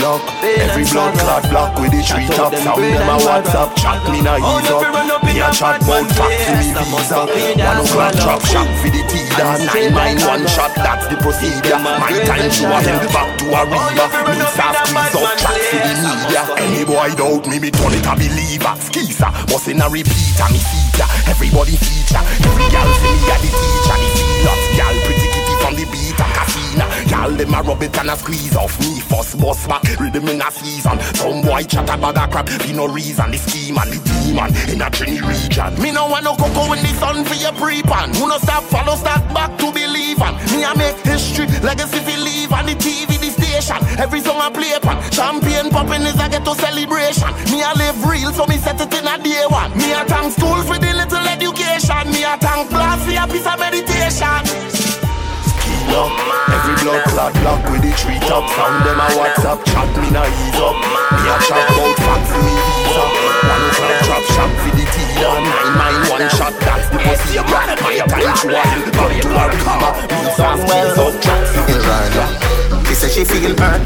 lock. 0.02 0.22
Every 0.44 0.84
blood 0.86 1.14
clot 1.20 1.44
block 1.50 1.72
with 1.80 1.92
the 1.92 2.02
tree 2.04 2.28
top 2.28 2.56
sound. 2.56 2.82
Them 2.84 3.10
a 3.10 3.18
WhatsApp 3.20 3.76
chat 3.76 4.00
me 4.12 4.22
na 4.22 4.40
ease 4.40 4.72
up. 4.72 4.84
Me 5.24 5.40
a 5.40 5.52
chat 5.52 5.80
bout 5.86 6.08
back 6.16 6.34
to 6.46 6.52
me 6.60 6.72
visa. 6.74 7.20
One 7.26 7.80
o'clock 7.84 8.16
drop 8.20 8.42
shot 8.48 8.68
for 8.80 8.90
the 8.90 9.02
teaser. 9.08 9.50
Nine 9.70 9.94
nine 9.94 10.20
one 10.26 10.46
shot 10.48 10.74
that's 10.76 11.08
the 11.08 11.18
procedure. 11.20 11.80
My 11.80 12.12
time 12.26 12.50
to 12.50 12.64
a 12.68 12.78
hell 12.82 13.04
back 13.12 13.30
to 13.40 13.46
a 13.52 13.62
reader. 13.68 14.08
Me 14.32 14.38
soft 14.56 14.88
squeeze 14.88 15.16
up 15.16 15.32
tracks 15.38 15.66
for 15.70 15.80
the 15.84 15.94
media. 16.00 16.42
Any 16.58 16.84
boy 16.86 17.10
doubt 17.16 17.46
me, 17.48 17.60
me 17.60 17.70
turn 17.72 17.94
it 17.94 18.08
a 18.08 18.14
believer. 18.16 18.74
Skeezer, 18.80 19.32
bustin' 19.48 19.82
a 19.82 19.88
repeater, 19.90 20.48
me 20.52 20.60
feature. 20.60 21.10
Everybody 21.28 21.76
feature. 21.76 22.24
Every 22.44 22.68
gal 22.72 22.90
see 23.00 23.14
me 23.16 23.28
a 23.28 23.36
the 23.40 23.50
teacher. 23.52 23.98
The 24.00 24.10
feelers, 24.16 24.64
gal 24.76 24.96
pretty 25.06 25.28
kitty 25.34 25.56
from 25.62 25.74
the 25.76 25.86
beat 25.92 26.20
casino. 26.80 27.10
Gal 27.10 27.32
them 27.32 27.54
a 27.54 27.62
rub 27.62 27.84
it 27.84 27.98
and 27.98 28.10
a 28.10 28.16
squeeze 28.16 28.56
off 28.56 28.80
me. 28.80 29.00
First 29.02 29.40
bus 29.40 29.68
back, 29.68 29.84
rhythm 30.00 30.28
in 30.28 30.42
a 30.42 30.52
season. 30.52 31.00
Some 31.16 31.42
boy 31.42 31.64
chat 31.64 31.90
about 31.90 32.16
that 32.16 32.32
crap, 32.32 32.48
be 32.48 32.74
no 32.74 32.88
reason. 32.88 33.32
The 33.32 33.38
scheme 33.38 33.78
and 33.78 33.92
the 33.92 34.00
demon 34.10 34.50
in 34.70 34.82
a 34.82 34.90
Trini 34.90 35.22
region. 35.22 35.82
Me 35.82 35.92
no 35.92 36.08
want 36.08 36.24
no 36.24 36.36
cocoa 36.36 36.74
in 36.74 36.82
the 36.82 36.94
sun 37.00 37.26
for 37.26 37.36
your 37.36 37.54
pre-pan. 37.54 38.14
Who 38.16 38.28
no 38.28 38.38
stop, 38.38 38.64
follow, 38.64 38.96
start 38.96 39.24
back 39.34 39.58
to 39.60 39.72
believe 39.72 40.22
on. 40.22 40.36
Me 40.52 40.64
a 40.64 40.76
make 40.76 40.98
history, 41.06 41.48
legacy 41.62 42.00
fi 42.00 42.16
leave 42.18 42.52
on 42.52 42.66
the 42.66 42.76
TV, 42.76 43.20
the 43.20 43.30
station. 43.30 43.80
Every 44.00 44.22
song 44.22 44.40
I 44.40 44.50
play 44.50 44.78
pan. 44.82 44.98
Champagne 45.12 45.70
popping 45.70 46.04
is 46.04 46.20
a 46.20 46.30
ghetto 46.30 46.54
celebration. 46.54 47.32
Me 47.52 47.62
a 47.62 47.72
live 47.76 48.00
real, 48.06 48.32
so 48.32 48.46
me 48.46 48.58
set 48.58 48.80
it 48.80 48.94
in 48.94 49.08
a 49.08 49.18
day 49.22 49.46
one. 49.50 49.76
Me 49.78 49.92
a 49.94 50.06
thank 50.06 50.34
school 50.34 50.62
for 50.64 50.78
the 50.78 50.94
little 50.94 51.26
education. 51.28 52.12
Me 52.12 52.24
a 52.24 52.38
thank 52.38 52.70
class 52.70 53.04
for 53.04 53.12
a 53.12 53.26
piece 53.28 53.48
of 53.48 53.60
meditation. 53.60 55.19
Look, 55.90 56.14
every 56.54 56.76
blood 56.86 57.04
clot 57.10 57.34
block 57.42 57.62
with 57.72 57.82
the 57.82 57.92
tree 57.98 58.20
top 58.30 58.46
sound 58.54 58.86
them 58.86 59.02
a 59.02 59.08
WhatsApp 59.18 59.60
chat 59.66 59.90
me 59.98 60.10
na 60.14 60.24
ease 60.26 60.62
up. 60.62 60.78
Me 60.78 61.22
a 61.26 61.36
chat 61.42 61.66
about 61.66 61.98
facts 61.98 62.32
me 62.38 62.54
visa. 62.54 63.06
One 63.50 63.64
o'clock 63.70 63.98
drop 64.06 64.24
shot 64.34 64.52
for 64.62 64.72
the 64.78 64.86
tea 64.86 65.26
and 65.26 65.46
nine 65.50 65.74
mile 65.78 66.02
one 66.14 66.30
shot 66.38 66.54
that's 66.62 66.88
the 66.94 66.98
procedure. 67.02 67.46
My 67.50 67.74
time 67.74 67.98
to 68.06 68.48
a 68.54 68.62
hell 68.62 68.86
back 68.94 69.12
to 69.22 69.30
a 69.34 69.46
karma. 69.58 69.90
Me 70.14 70.30
soft 70.38 70.62
squeeze 70.70 70.98
up 70.98 71.14
tracks 71.22 71.50
for 71.58 71.64
the 71.66 71.76
rider. 71.90 72.28
She 72.86 72.94
say 72.94 73.10
she 73.10 73.24
feel 73.26 73.54
hurt, 73.58 73.86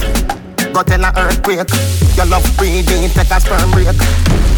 but 0.74 0.88
tell 0.88 1.04
a 1.04 1.12
earthquake. 1.16 1.72
Your 2.20 2.28
love 2.28 2.46
breathing, 2.58 3.10
take 3.16 3.32
a 3.32 3.40
sperm 3.40 3.72
break. 3.72 3.96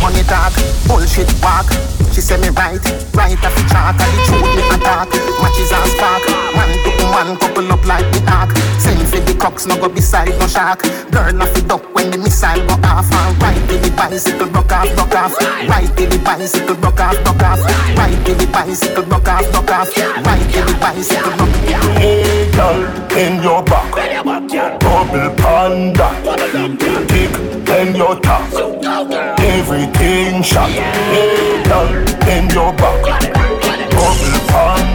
Money 0.01 0.23
talk, 0.25 0.53
bullshit 0.87 1.29
walk. 1.41 1.69
She 2.13 2.21
say 2.21 2.37
me 2.37 2.49
right, 2.49 2.79
right 3.13 3.37
off 3.43 3.55
the 3.55 3.63
chart, 3.69 3.99
and 3.99 4.11
the 4.13 4.19
truth 4.27 4.49
me 4.55 4.63
attack. 4.75 5.09
Matches 5.41 5.71
and 5.71 5.91
spark, 5.93 6.23
man 6.55 6.71
to 6.83 7.04
man 7.11 7.37
couple 7.37 7.71
up 7.71 7.85
like 7.85 8.07
the 8.13 8.21
ark. 8.31 8.51
Send 8.79 9.01
for 9.07 9.19
the 9.19 9.33
cocks, 9.39 9.65
no 9.65 9.75
go 9.77 9.89
beside 9.89 10.37
no 10.39 10.47
shark. 10.47 10.81
Girl 11.11 11.41
off 11.41 11.57
it 11.57 11.71
up 11.71 11.83
when 11.93 12.11
the 12.11 12.17
missile 12.17 12.61
go 12.67 12.75
off. 12.87 13.11
And 13.11 13.41
right 13.41 13.61
to 13.69 13.75
the 13.77 13.91
bicycle, 13.95 14.47
broke 14.47 14.71
off, 14.71 14.89
broke 14.95 15.15
off. 15.15 15.33
Right 15.69 15.91
to 15.97 16.05
the 16.05 16.19
bicycle, 16.23 16.75
broke 16.75 16.99
off, 16.99 17.17
broke 17.23 17.43
off. 17.43 17.61
Right 17.97 18.19
to 18.25 18.33
the 18.33 18.47
bicycle, 18.47 19.03
broke 19.03 19.27
off, 19.27 19.45
broke 19.51 19.71
off. 19.71 19.89
Right 20.25 20.45
to 20.53 20.61
the 20.65 20.75
bicycle, 20.79 21.31
broke 21.37 21.73
off. 21.75 21.97
Hey 21.97 22.51
girl, 22.51 22.81
in 23.17 23.41
your 23.43 23.63
back, 23.63 23.91
bubble 24.81 25.31
panda, 25.39 26.09
dick 27.07 27.33
in 27.75 27.95
your 27.95 28.15
top, 28.19 28.53
everything 29.39 30.43
shot. 30.43 30.69
Hey 30.69 31.63
girl, 31.63 31.89
in 32.27 32.49
your 32.49 32.71
back, 32.73 33.01
bubble 33.91 34.39
panda, 34.47 34.94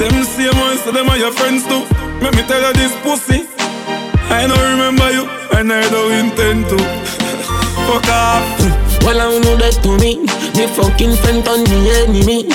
Them 0.00 0.24
same 0.24 0.56
ones, 0.56 0.80
so 0.80 0.90
them 0.92 1.10
are 1.10 1.18
your 1.18 1.30
friends 1.30 1.60
too. 1.68 1.84
Let 2.24 2.32
me 2.34 2.40
tell 2.48 2.56
you 2.56 2.72
this 2.72 2.96
pussy. 3.04 3.44
I 4.32 4.48
don't 4.48 4.56
remember 4.72 5.12
you, 5.12 5.28
and 5.52 5.70
I 5.70 5.84
don't 5.92 6.12
intend 6.16 6.64
to. 6.72 6.78
Fuck 7.84 8.08
off. 8.08 8.48
Well, 9.04 9.20
I 9.20 9.28
know 9.44 9.60
that 9.60 9.76
to 9.84 9.92
me, 10.00 10.24
me 10.56 10.64
fucking 10.72 11.20
friend 11.20 11.44
on 11.44 11.68
the 11.68 11.78
enemy. 12.00 12.48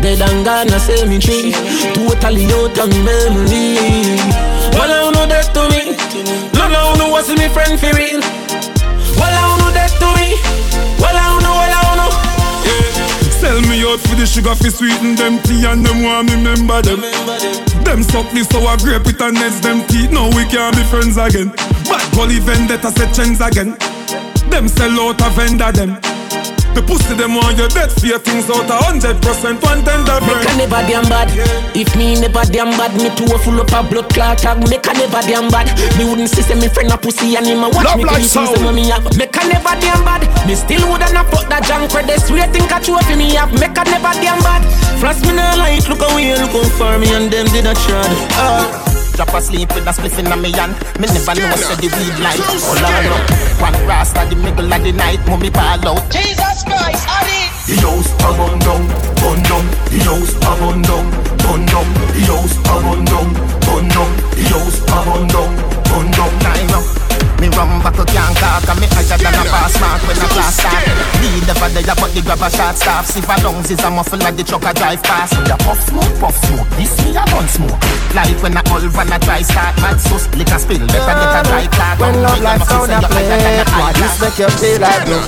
Dead 0.00 0.24
and 0.24 0.40
gone, 0.40 0.72
I 0.72 0.78
say 0.80 1.04
me 1.04 1.20
tree. 1.20 1.52
Totally 1.92 2.48
out 2.48 2.72
of 2.72 2.88
me 2.88 3.04
memory. 3.04 3.76
Well, 4.72 4.88
I 4.88 5.12
know 5.12 5.28
that 5.28 5.52
to 5.52 5.68
me. 5.68 5.92
No, 6.56 6.64
no, 6.64 6.96
no, 6.96 7.12
what's 7.12 7.28
me 7.28 7.44
friend 7.52 7.76
for 7.76 7.92
real? 7.92 8.24
Well, 9.20 9.36
I 9.36 9.52
know 9.60 9.68
that 9.76 9.92
to 10.00 10.08
me. 10.16 10.40
Well, 10.96 11.12
I 11.12 11.28
know, 11.44 11.52
well, 11.60 11.76
I 11.76 11.96
know. 11.96 11.99
Sell 13.40 13.60
me 13.62 13.80
out 13.82 14.00
for 14.00 14.14
the 14.16 14.26
sugar 14.26 14.54
fi 14.54 14.68
sweeten 14.68 15.16
them 15.16 15.40
tea 15.42 15.64
and 15.64 15.84
them 15.84 16.02
want 16.02 16.28
me 16.28 16.34
remember 16.34 16.82
them. 16.82 17.00
Them 17.84 18.02
suck 18.02 18.28
the 18.32 18.44
sour 18.44 18.76
grape 18.76 19.06
with 19.06 19.20
and 19.22 19.34
nets 19.34 19.60
them 19.60 19.80
teeth. 19.88 20.10
Now 20.12 20.28
we 20.36 20.44
can't 20.44 20.76
be 20.76 20.84
friends 20.84 21.16
again. 21.16 21.48
Bad 21.88 22.04
gully 22.14 22.38
vendetta 22.38 22.90
set 22.90 23.14
chains 23.14 23.40
again. 23.40 23.78
Them 24.50 24.68
sell 24.68 24.92
out 25.00 25.20
a 25.24 25.30
vendor 25.30 25.72
them. 25.72 26.09
The 26.70 26.82
pussy 26.86 27.18
them 27.18 27.34
want 27.34 27.58
your 27.58 27.66
dead 27.66 27.90
fear 27.90 28.18
things 28.22 28.46
out 28.46 28.70
a 28.70 28.78
hundred 28.86 29.18
percent 29.18 29.58
one 29.58 29.82
tender 29.82 30.22
Make 30.22 30.46
a 30.46 30.52
never 30.54 30.82
damn 30.86 31.02
bad. 31.10 31.26
If 31.74 31.90
me 31.98 32.14
never 32.14 32.46
damn 32.46 32.70
bad, 32.78 32.94
me 32.94 33.10
too 33.18 33.26
full 33.42 33.58
up 33.58 33.74
a 33.74 33.82
blood 33.82 34.06
clot 34.14 34.38
tag. 34.38 34.62
Make 34.70 34.86
a 34.86 34.94
never 34.94 35.22
damn 35.26 35.50
bad. 35.50 35.66
Me 35.98 36.06
wouldn't 36.06 36.30
see 36.30 36.46
say 36.46 36.54
me 36.54 36.70
friend 36.70 36.94
a 36.94 36.96
pussy 36.96 37.34
and 37.34 37.46
him 37.46 37.66
a 37.66 37.68
watch 37.74 37.84
Love 37.84 37.98
me 37.98 38.04
like 38.06 38.22
sound. 38.22 38.54
me 38.70 38.86
have. 38.86 39.02
Make 39.18 39.34
a 39.34 39.42
never 39.50 39.74
damn 39.82 40.06
bad. 40.06 40.22
Me 40.46 40.54
still 40.54 40.86
woulda 40.86 41.10
not 41.10 41.26
fuck 41.34 41.50
that 41.50 41.66
junk 41.66 41.90
credit. 41.90 42.22
Sweet 42.22 42.46
think 42.54 42.70
I 42.70 42.78
chew 42.78 42.94
for 43.02 43.16
me 43.18 43.34
have. 43.34 43.50
Make 43.58 43.74
a 43.74 43.82
never 43.90 44.14
damn 44.22 44.38
bad. 44.46 44.62
Frost 45.02 45.26
me 45.26 45.34
no 45.34 45.42
like 45.58 45.82
look 45.90 45.98
how 45.98 46.14
you 46.22 46.38
look 46.38 46.54
out 46.54 46.70
for 46.78 46.94
me 47.02 47.10
and 47.10 47.32
them 47.32 47.46
did 47.50 47.66
a 47.66 47.74
trod. 47.74 48.10
Uh, 48.38 48.89
drop 49.20 49.36
asleep 49.36 49.68
with 49.74 49.84
a 49.84 49.92
spliff 49.92 50.18
in 50.18 50.32
a 50.32 50.36
me 50.36 50.50
hand. 50.56 50.72
Me 50.96 51.04
never 51.04 51.36
know 51.36 51.52
say 51.60 51.76
the 51.76 51.92
weed 51.92 52.16
like 52.24 52.40
oh 52.40 52.72
lord 52.80 53.04
no. 53.04 53.16
One 53.60 53.76
rasta 53.84 54.24
the 54.24 54.36
middle 54.36 54.72
of 54.72 54.80
the 54.80 54.92
night, 54.92 55.20
mummy 55.28 55.50
ball 55.50 55.76
out. 55.76 56.00
Jesus 56.08 56.64
Christ, 56.64 57.04
Ali. 57.04 57.52
The 57.68 57.76
house 57.84 58.08
a 58.16 58.28
bun 58.32 58.56
down, 58.64 58.82
bun 59.20 59.38
down. 59.44 59.64
The 59.92 59.98
house 60.08 60.32
a 60.40 60.50
bun 60.56 60.80
down, 60.80 61.06
bun 61.44 61.60
down. 61.68 61.88
The 62.16 62.22
house 62.32 62.56
a 62.64 62.74
bun 62.80 63.04
down, 63.04 63.28
bun 63.68 63.84
down. 63.92 64.10
The 64.32 64.44
house 64.56 64.80
a 64.88 64.98
bun 65.04 65.24
down, 65.28 65.50
bun 65.84 66.06
down. 66.16 66.32
Time 66.40 66.72
up. 66.80 66.86
Me 67.40 67.48
rum 67.52 67.72
back 67.84 68.00
a 68.00 68.04
can 68.08 68.32
cock 68.40 68.64
and 68.72 68.80
me 68.80 68.86
higher 68.88 69.20
than 69.20 69.36
a 69.36 69.44
pass 69.52 69.76
mark 69.80 70.00
when 70.08 70.16
a 70.16 70.28
class 70.32 70.56
start. 70.56 70.89
Lead 71.60 71.84
the 71.84 71.92
body 72.00 72.00
but 72.00 72.10
the 72.16 72.20
grab 72.24 72.40
a 72.40 72.48
shot 72.48 72.72
staff. 72.72 73.04
See 73.04 73.20
for 73.20 73.36
lungs 73.44 73.68
is 73.68 73.84
a 73.84 73.92
muffle 73.92 74.16
like 74.24 74.34
the 74.34 74.42
truck 74.42 74.64
a 74.64 74.72
drive 74.72 75.04
past. 75.04 75.36
Me 75.36 75.44
a 75.52 75.56
puff 75.60 75.76
smoke, 75.84 76.08
puff 76.16 76.36
smoke. 76.48 76.66
This 76.80 76.96
me 77.04 77.12
a 77.12 77.20
bun 77.28 77.44
smoke. 77.52 77.76
Like 78.16 78.32
when 78.40 78.56
a 78.56 78.64
all 78.72 78.80
van 78.80 79.12
a 79.12 79.20
dry 79.20 79.44
start. 79.44 79.76
Mad 79.84 80.00
sus, 80.00 80.24
lick 80.40 80.48
a 80.50 80.58
spill, 80.58 80.80
better 80.88 81.14
get 81.14 81.36
a 81.36 81.40
dry 81.44 81.68
clock. 81.68 82.00
When 82.00 82.16
love 82.24 82.40
life 82.40 82.64
sound 82.64 82.90
a 82.90 83.04
play, 83.04 83.28
why 83.76 83.92
this 83.92 84.16
make 84.18 84.40
you 84.40 84.48
feel 84.56 84.80
like 84.80 85.04
though? 85.04 85.24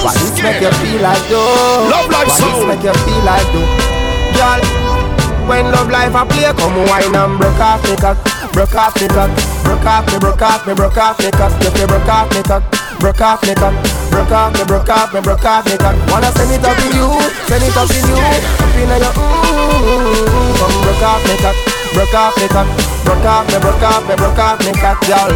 Why 0.00 0.12
this 0.16 0.36
make 0.40 0.64
you 0.64 0.72
feel 0.80 1.00
like 1.04 1.24
though? 1.28 1.92
Love 1.92 2.08
life 2.08 2.28
Why 2.32 2.40
this 2.40 2.60
make 2.64 2.84
you 2.88 2.96
feel 3.04 3.22
like 3.22 3.48
though? 3.52 3.68
Girl, 4.32 4.60
when 5.44 5.70
love 5.70 5.92
life 5.92 6.16
a 6.16 6.24
play, 6.24 6.50
come 6.56 6.82
wine 6.88 7.14
and 7.14 7.36
broke 7.36 7.60
off 7.60 7.84
me 7.84 7.94
cock, 8.00 8.16
broke 8.56 8.74
off 8.74 8.96
me 8.96 9.06
cock, 9.12 9.28
broke 9.62 9.84
off 9.84 10.08
me, 10.08 10.16
broke 10.18 10.40
off 10.40 10.66
me, 10.66 10.72
broke 10.72 10.96
off 10.96 11.20
me 11.20 11.30
cock, 11.30 11.52
broke 11.60 12.08
off 12.08 12.26
me 12.32 12.42
cock, 12.48 12.64
broke 13.00 13.20
off 13.20 13.42
me 13.42 13.54
cock, 13.54 13.72
broke 14.12 14.30
off 14.30 14.52
me, 14.52 14.64
broke 14.64 14.88
off 14.88 15.12
me, 15.12 15.20
broke 15.20 15.44
off 15.44 15.64
me 15.64 15.76
cock. 15.80 15.96
Wanna 16.12 16.30
send 16.36 16.52
it 16.52 16.62
up 16.62 16.78
in 16.84 16.92
you, 16.92 17.08
send 17.48 17.64
it 17.64 17.76
up 17.76 17.88
in 17.88 18.04
you, 18.04 18.20
up 18.20 18.76
in 18.76 18.92
your 19.00 19.14
ooh, 19.16 20.54
come 20.60 20.76
broke 20.84 21.02
off 21.02 21.24
me 21.24 21.34
cock, 21.40 21.56
broke 21.96 22.14
off 22.14 22.36
me 22.36 22.46
cock, 22.52 22.68
broke 23.02 23.24
off 23.24 23.48
me, 23.48 23.58
broke 23.58 23.82
off 23.82 24.04
me, 24.06 24.14
broke 24.14 24.38
off 24.38 24.60
me 24.60 24.72
cock, 24.76 25.00
girl. 25.08 25.32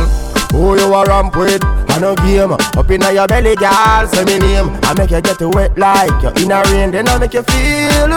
Who 0.52 0.78
you 0.78 0.94
a 0.94 1.04
ramp 1.04 1.34
with? 1.34 1.64
I 1.64 1.98
no 1.98 2.14
game. 2.14 2.52
Up 2.52 2.88
inna 2.88 3.10
your 3.10 3.26
belly, 3.26 3.56
girl, 3.56 4.06
say 4.06 4.24
me 4.24 4.38
name. 4.38 4.70
I 4.84 4.94
make 4.96 5.10
you 5.10 5.20
get 5.20 5.40
wet 5.40 5.76
like 5.76 6.22
you 6.22 6.44
in 6.44 6.52
a 6.52 6.62
rain. 6.70 6.92
Then 6.92 7.08
I 7.08 7.18
make 7.18 7.34
you 7.34 7.42
feel, 7.42 8.08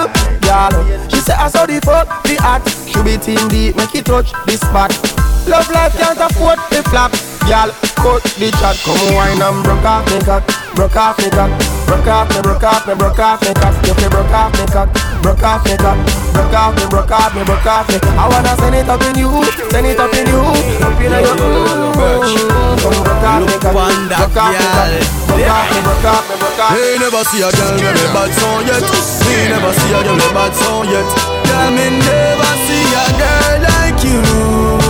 girl 0.46 1.10
She 1.10 1.18
say 1.18 1.34
I 1.34 1.50
saw 1.50 1.66
the 1.66 1.82
fuck, 1.82 2.24
the 2.24 2.38
She 2.86 3.02
be 3.02 3.18
team 3.18 3.48
deep, 3.48 3.76
make 3.76 3.96
it 3.96 4.06
touch 4.06 4.32
the 4.46 4.52
spot 4.54 5.17
Love 5.48 5.70
life 5.72 5.96
can't 5.98 6.20
afford 6.20 6.60
the 6.70 6.84
flap 6.90 7.12
Girl, 7.48 7.72
cut 7.96 8.24
the 8.36 8.52
chat 8.60 8.76
Come 8.84 9.16
wine 9.16 9.42
and 9.42 9.64
broke 9.64 9.86
off 9.86 10.06
me 10.12 10.20
cock 10.24 10.44
Broke 10.76 10.96
off 10.96 11.18
me 11.20 11.30
cock 11.30 11.78
broke 11.88 12.08
off 12.08 12.30
me, 12.36 12.42
broke 12.44 12.64
off 12.64 12.86
me, 12.86 12.94
broke 12.96 13.20
off 13.20 13.42
me 13.42 13.54
cock. 13.56 13.74
You 13.88 13.94
fi 13.96 14.08
broke 14.12 14.36
off 14.36 14.52
me 14.60 14.66
cock, 14.68 14.92
broke 15.24 15.44
off 15.44 15.64
me 15.66 15.76
cock, 15.80 15.98
broke 16.36 16.54
off 16.54 16.76
me, 16.76 16.84
broke 16.92 17.12
off 17.12 17.32
me, 17.34 17.42
broke 17.48 17.66
off 17.66 17.88
me. 17.88 17.98
I 18.20 18.28
wanna 18.28 18.54
send 18.60 18.76
it 18.76 18.88
up 18.92 19.02
in 19.08 19.16
you, 19.16 19.32
send 19.72 19.88
it 19.88 19.98
up 19.98 20.14
in 20.14 20.28
you, 20.28 20.44
up 20.84 21.00
in 21.00 21.12
your 21.16 21.36
mm. 21.40 21.96
Come 22.84 23.00
broke 23.04 23.24
off 23.24 23.42
me 23.48 23.56
cock, 23.64 23.74
broke 23.74 24.38
off 24.38 24.52
me 24.52 24.68
cock, 24.68 24.92
broke 25.32 25.48
off 25.48 25.68
me, 25.72 25.80
broke 25.88 26.08
off 26.12 26.24
me, 26.28 26.36
broke 26.44 26.60
off 26.60 26.72
me. 26.72 26.76
Hey, 26.76 27.00
never 27.00 27.24
see 27.24 27.42
a 27.42 27.50
girl 27.56 27.74
with 27.80 28.04
a 28.04 28.08
bad 28.12 28.32
song 28.36 28.62
yet. 28.68 28.84
Me 28.84 29.38
never 29.48 29.72
see 29.74 29.92
a 29.96 30.00
girl 30.04 30.16
with 30.16 30.28
a 30.28 30.32
bad 30.36 30.54
song 30.60 30.86
yet. 30.92 31.08
Girl, 31.48 31.70
me 31.72 31.88
never 32.04 32.54
see 32.68 32.88
a 32.92 33.06
girl 33.16 33.56
like 33.64 34.00
you. 34.04 34.87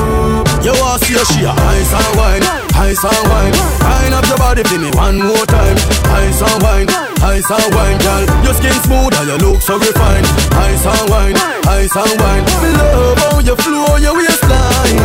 A 1.08 1.24
she 1.24 1.48
a 1.48 1.56
ice 1.56 1.94
and 1.96 2.14
wine, 2.20 2.44
ice 2.76 3.00
and 3.00 3.24
wine. 3.32 3.56
Wine 3.80 4.12
up 4.12 4.28
your 4.28 4.36
body 4.38 4.62
for 4.68 4.78
me 4.78 4.92
one 4.92 5.18
more 5.18 5.48
time. 5.48 5.80
Ice 6.12 6.44
and 6.44 6.60
wine, 6.62 6.90
ice 7.24 7.48
and 7.48 7.70
wine, 7.74 7.98
girl. 8.04 8.28
Your 8.44 8.54
skin 8.54 8.76
smooth 8.84 9.16
and 9.16 9.28
you 9.32 9.38
look 9.40 9.62
so 9.64 9.80
refined. 9.80 10.28
Ice 10.52 10.84
and 10.84 11.10
wine, 11.10 11.40
ice 11.64 11.96
and 11.96 12.12
wine. 12.20 12.44
Me 12.60 12.70
love 12.76 13.18
how 13.24 13.40
you 13.40 13.56
flow 13.56 13.96
your 13.96 14.20
waistline. 14.20 15.00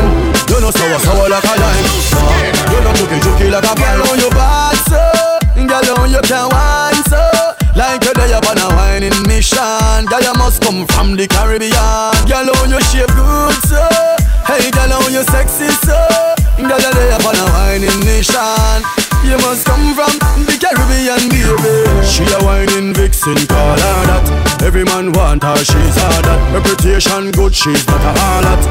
You 0.50 0.58
know 0.58 0.74
sour 0.74 0.98
sour 1.06 1.30
like 1.30 1.46
a 1.46 1.54
lime. 1.54 1.86
You 2.74 2.78
know 2.82 2.92
juky 2.98 3.18
juky 3.22 3.46
like 3.54 3.62
a 3.62 3.74
girl 3.78 4.02
on 4.10 4.18
your 4.18 4.34
bad 4.34 4.74
so. 4.90 4.98
Girl 5.54 6.02
on 6.02 6.10
you 6.10 6.20
can 6.26 6.50
wine 6.50 7.04
so. 7.06 7.22
Like 7.78 8.02
you're 8.02 8.12
there 8.12 8.36
on 8.36 8.58
a 8.58 8.68
whining 8.76 9.16
mission 9.26 10.04
Girl, 10.10 10.20
you 10.20 10.34
must 10.34 10.60
come 10.60 10.86
from 10.88 11.16
the 11.16 11.26
Caribbean 11.26 11.72
Girl, 12.28 12.52
on 12.60 12.68
you 12.68 12.80
shape 12.82 13.08
good, 13.16 13.54
so 13.64 14.01
Hey, 14.46 14.70
girl, 14.70 14.92
on 14.92 15.12
you 15.12 15.22
sexy, 15.22 15.68
so? 15.86 15.96
Girl, 16.58 16.78
you're 16.78 16.94
there 16.94 17.14
on 17.14 17.36
a 17.36 17.46
whining 17.54 18.00
mission. 18.04 18.82
You 19.22 19.38
must 19.38 19.64
come 19.64 19.94
from 19.94 20.18
the 20.44 20.58
Caribbean, 20.58 21.30
baby. 21.30 21.74
She 22.04 22.26
a 22.26 22.38
whining 22.44 22.92
vixen, 22.92 23.38
call 23.46 23.78
her 23.78 24.02
that. 24.10 24.62
Every 24.62 24.84
man 24.84 25.12
want 25.12 25.42
her, 25.44 25.56
she's 25.56 25.96
all 25.98 26.22
that. 26.26 26.40
Reputation 26.52 27.30
good, 27.30 27.54
she's 27.54 27.86
not 27.86 28.02
a 28.02 28.12
harlot. 28.18 28.62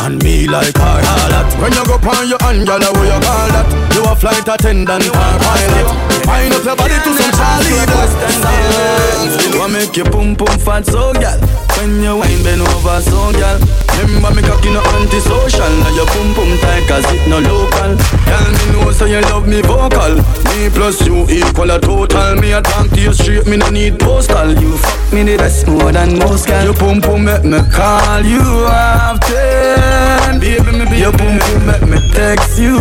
And 0.00 0.22
me 0.24 0.48
like 0.48 0.78
her 0.78 1.02
harlot 1.04 1.60
When 1.60 1.72
you 1.76 1.84
go 1.84 2.00
on 2.00 2.26
your 2.26 2.38
hand, 2.40 2.66
girl, 2.66 2.80
what 2.80 3.04
you 3.04 3.20
call 3.20 3.48
that? 3.52 3.68
You 3.92 4.02
a 4.08 4.16
flight 4.16 4.48
attendant 4.48 5.04
or 5.04 5.12
pilot. 5.12 5.86
Wind 6.24 6.54
up 6.54 6.64
your 6.64 6.76
body 6.76 6.96
to 6.96 7.10
some 7.20 7.32
Charlie 7.36 7.84
Dance 7.84 9.52
You 9.52 9.58
want 9.60 9.72
make 9.74 9.94
your 9.94 10.06
pum 10.08 10.36
pum 10.36 10.58
fat 10.58 10.86
so, 10.86 11.10
oh, 11.10 11.12
girl 11.12 11.69
When 11.80 12.02
you 12.02 12.14
wine 12.14 12.42
bend 12.42 12.60
over 12.60 13.00
so, 13.00 13.32
girl. 13.32 13.58
Remember 13.96 14.34
me 14.36 14.42
cocky 14.42 14.68
no 14.68 14.82
antisocial. 15.00 15.72
Now 15.80 15.88
your 15.96 16.04
pum 16.12 16.34
pum 16.34 16.52
tight 16.60 16.86
cause 16.86 17.08
it 17.08 17.26
no 17.26 17.40
local. 17.40 17.96
Girl, 18.28 18.52
me 18.52 18.64
know 18.72 18.92
so 18.92 19.06
you 19.06 19.22
love 19.32 19.48
me 19.48 19.62
vocal. 19.62 20.16
Me 20.52 20.68
plus 20.68 21.00
you 21.06 21.24
equal 21.30 21.70
a 21.70 21.80
total. 21.80 22.36
Me 22.36 22.52
a 22.52 22.60
talk 22.60 22.90
to 22.90 23.00
you 23.00 23.14
straight, 23.14 23.46
me 23.46 23.56
no 23.56 23.70
need 23.70 23.98
postal. 23.98 24.52
You 24.60 24.76
fuck 24.76 25.12
me 25.14 25.22
the 25.22 25.38
best 25.38 25.68
more 25.68 25.90
than 25.90 26.18
most, 26.18 26.46
girl. 26.48 26.64
Your 26.64 26.74
pum 26.74 27.00
pum 27.00 27.24
make 27.24 27.44
me 27.44 27.58
call 27.72 28.26
you 28.26 28.44
after 28.68 30.38
Baby, 30.38 30.72
me 30.72 30.84
baby 30.84 30.98
Your 30.98 31.12
boom 31.12 31.38
boom 31.38 31.66
make 31.66 31.88
me 31.88 32.12
text 32.12 32.58
you 32.58 32.76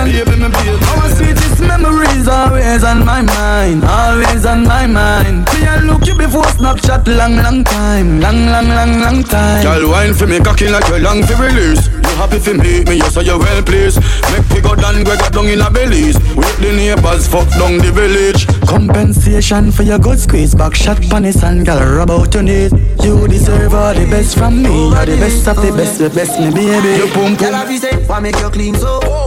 often 0.00 0.12
Baby, 0.12 0.40
me 0.40 0.48
baby 0.48 0.84
Our 0.86 1.08
sweetest 1.14 1.60
memories 1.60 2.28
always 2.28 2.84
on 2.84 3.04
my 3.04 3.22
mind 3.22 3.84
Always 3.84 4.46
on 4.46 4.64
my 4.64 4.86
mind. 4.86 5.46
Me 5.52 5.66
I 5.66 5.80
look 5.80 6.06
you 6.06 6.16
before 6.16 6.44
Snapchat 6.44 7.06
long, 7.06 7.36
long 7.36 7.64
time 7.64 8.20
Long, 8.20 8.46
long, 8.46 8.68
long, 8.68 9.00
long 9.00 9.22
time. 9.24 9.62
Girl, 9.62 9.90
wine 9.90 10.14
for 10.14 10.26
me 10.26 10.40
cocky 10.40 10.68
like 10.68 10.86
you 10.88 10.98
long 10.98 11.22
for 11.22 11.36
release. 11.36 11.86
You 11.88 12.16
happy 12.16 12.38
for 12.38 12.54
me, 12.54 12.84
me 12.84 12.96
you 12.96 13.10
say 13.10 13.22
you 13.22 13.38
well 13.38 13.62
pleased. 13.62 14.00
Make 14.32 14.48
me 14.50 14.60
go 14.60 14.74
down, 14.74 15.02
go 15.04 15.16
down 15.16 15.46
in 15.46 15.60
a 15.60 15.70
Belize. 15.70 16.18
With 16.36 16.58
the 16.58 16.72
neighbors, 16.74 17.28
fuck 17.28 17.48
down 17.50 17.78
the 17.78 17.92
village. 17.92 18.46
Compensation 18.66 19.70
for 19.70 19.82
your 19.82 19.98
good 19.98 20.18
squeeze. 20.18 20.54
Back 20.54 20.74
shot 20.74 21.00
panis 21.10 21.42
and 21.42 21.64
girl 21.64 21.80
rub 21.96 22.10
out 22.10 22.32
your 22.34 22.42
knees. 22.42 22.72
You 23.02 23.26
deserve 23.28 23.74
all 23.74 23.94
the 23.94 24.06
best 24.06 24.36
from 24.36 24.62
me. 24.62 24.90
You're 24.90 25.06
the 25.06 25.16
best 25.16 25.46
of 25.48 25.56
the 25.56 25.72
best, 25.72 25.98
the 25.98 26.10
best 26.10 26.38
me 26.40 26.50
baby. 26.50 26.98
You 26.98 27.08
pum 27.12 27.36
pum 27.36 27.50
Tell 27.50 27.78
say, 27.78 27.96
why 28.06 28.20
make 28.20 28.38
you 28.38 28.50
clean 28.50 28.74
so? 28.74 29.19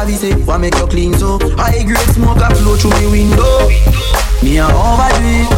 Say, 0.00 0.32
why 0.32 0.56
make 0.56 0.74
you 0.76 0.86
clean 0.86 1.12
so? 1.12 1.38
High 1.56 1.84
grade 1.84 1.98
smoke 2.16 2.40
a 2.40 2.54
flow 2.56 2.74
through 2.74 2.96
me 3.00 3.20
window. 3.20 3.68
Me 4.42 4.56
a 4.56 4.64
overdo 4.64 5.20
it 5.28 5.48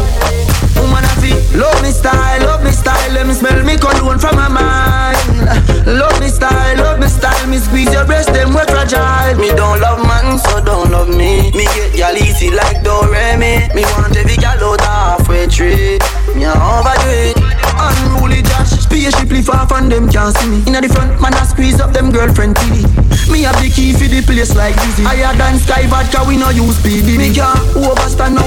Woman 0.75 1.03
I 1.03 1.15
feel 1.23 1.39
Love 1.59 1.81
me 1.81 1.91
style, 1.91 2.41
love 2.41 2.63
me 2.63 2.71
style. 2.71 3.11
Let 3.13 3.25
me 3.25 3.33
smell 3.33 3.63
me 3.63 3.77
cologne 3.77 4.19
from 4.19 4.35
my 4.35 4.49
mind. 4.49 5.87
Love 5.87 6.19
me 6.19 6.27
style, 6.27 6.77
love 6.77 6.99
me 6.99 7.07
style. 7.07 7.47
Me 7.47 7.57
squeeze 7.57 7.91
your 7.93 8.05
breast, 8.05 8.33
them 8.33 8.49
we 8.49 8.61
fragile. 8.67 9.39
Me 9.39 9.47
don't 9.55 9.79
love 9.79 10.05
man, 10.05 10.37
so 10.37 10.63
don't 10.63 10.91
love 10.91 11.07
me. 11.07 11.51
Me 11.51 11.63
get 11.75 11.95
gal 11.95 12.17
easy 12.17 12.49
like 12.51 12.83
Doremi 12.83 13.73
Me 13.73 13.83
want 13.95 14.15
every 14.17 14.35
gal 14.35 14.61
out 14.61 14.81
halfway 14.81 15.47
tree 15.47 15.99
Me 16.35 16.43
a 16.43 16.51
overdo 16.51 17.07
it 17.07 17.37
Unruly 17.79 18.41
Josh 18.41 18.72
Spaceship 18.93 19.43
far 19.43 19.65
from 19.67 19.89
them 19.89 20.07
can't 20.07 20.37
see 20.37 20.47
me. 20.47 20.61
Inna 20.67 20.79
the 20.79 20.87
front, 20.87 21.19
man 21.19 21.33
I 21.33 21.43
squeeze 21.49 21.81
up 21.81 21.93
them 21.93 22.11
girlfriend 22.11 22.55
TV 22.57 22.85
Me 23.25 23.41
have 23.41 23.57
the 23.57 23.69
key 23.73 23.91
for 23.91 24.05
the 24.05 24.21
place 24.21 24.53
like 24.55 24.75
Dizzy. 24.75 25.01
Higher 25.01 25.33
than 25.33 25.57
Sky 25.57 25.87
Vodka, 25.87 26.21
we 26.29 26.37
no 26.37 26.49
use 26.53 26.77
PD 26.85 27.17
Me 27.17 27.33
can't 27.33 27.57
overstand 27.73 28.35
now 28.35 28.42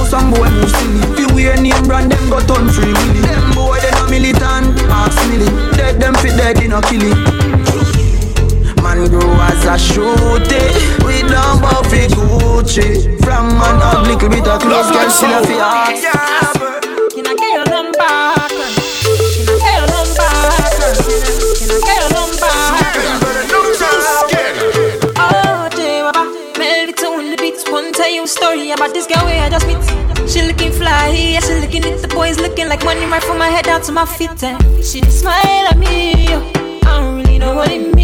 from 33.37 33.51
my 33.51 33.55
head 33.55 33.66
down 33.66 33.83
to 33.83 33.92
my 33.92 34.07
feet. 34.07 34.42
And 34.42 34.85
she 34.85 35.03
smile 35.03 35.66
at 35.68 35.77
me. 35.77 36.31
yo. 36.31 36.38
I 36.85 37.01
don't 37.01 37.16
really 37.16 37.38
know 37.38 37.55
what 37.55 37.70
it 37.70 37.81
means. 37.81 37.96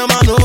llamando 0.00 0.39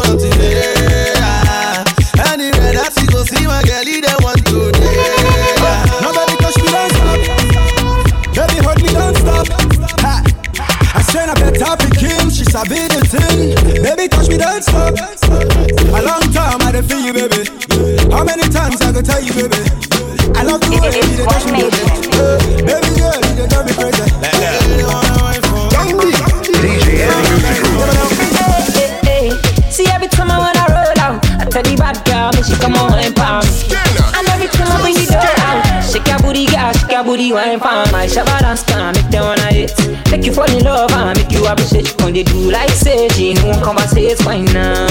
shabba 38.16 38.39
dance 38.39 38.63
can 38.63 38.93
make 38.95 39.09
them 39.11 39.24
wanna 39.26 39.51
hit, 39.51 39.76
make 40.09 40.26
you 40.26 40.32
fall 40.32 40.49
in 40.49 40.63
love 40.63 40.89
and 40.93 41.18
make 41.20 41.32
you 41.32 41.45
appreciate. 41.45 41.91
When 42.01 42.13
they 42.13 42.24
do 42.24 42.49
like 42.49 42.70
say, 42.70 43.09
she 43.09 43.36
won't 43.43 43.61
conversate 43.61 44.18
fine 44.20 44.45
now. 44.45 44.88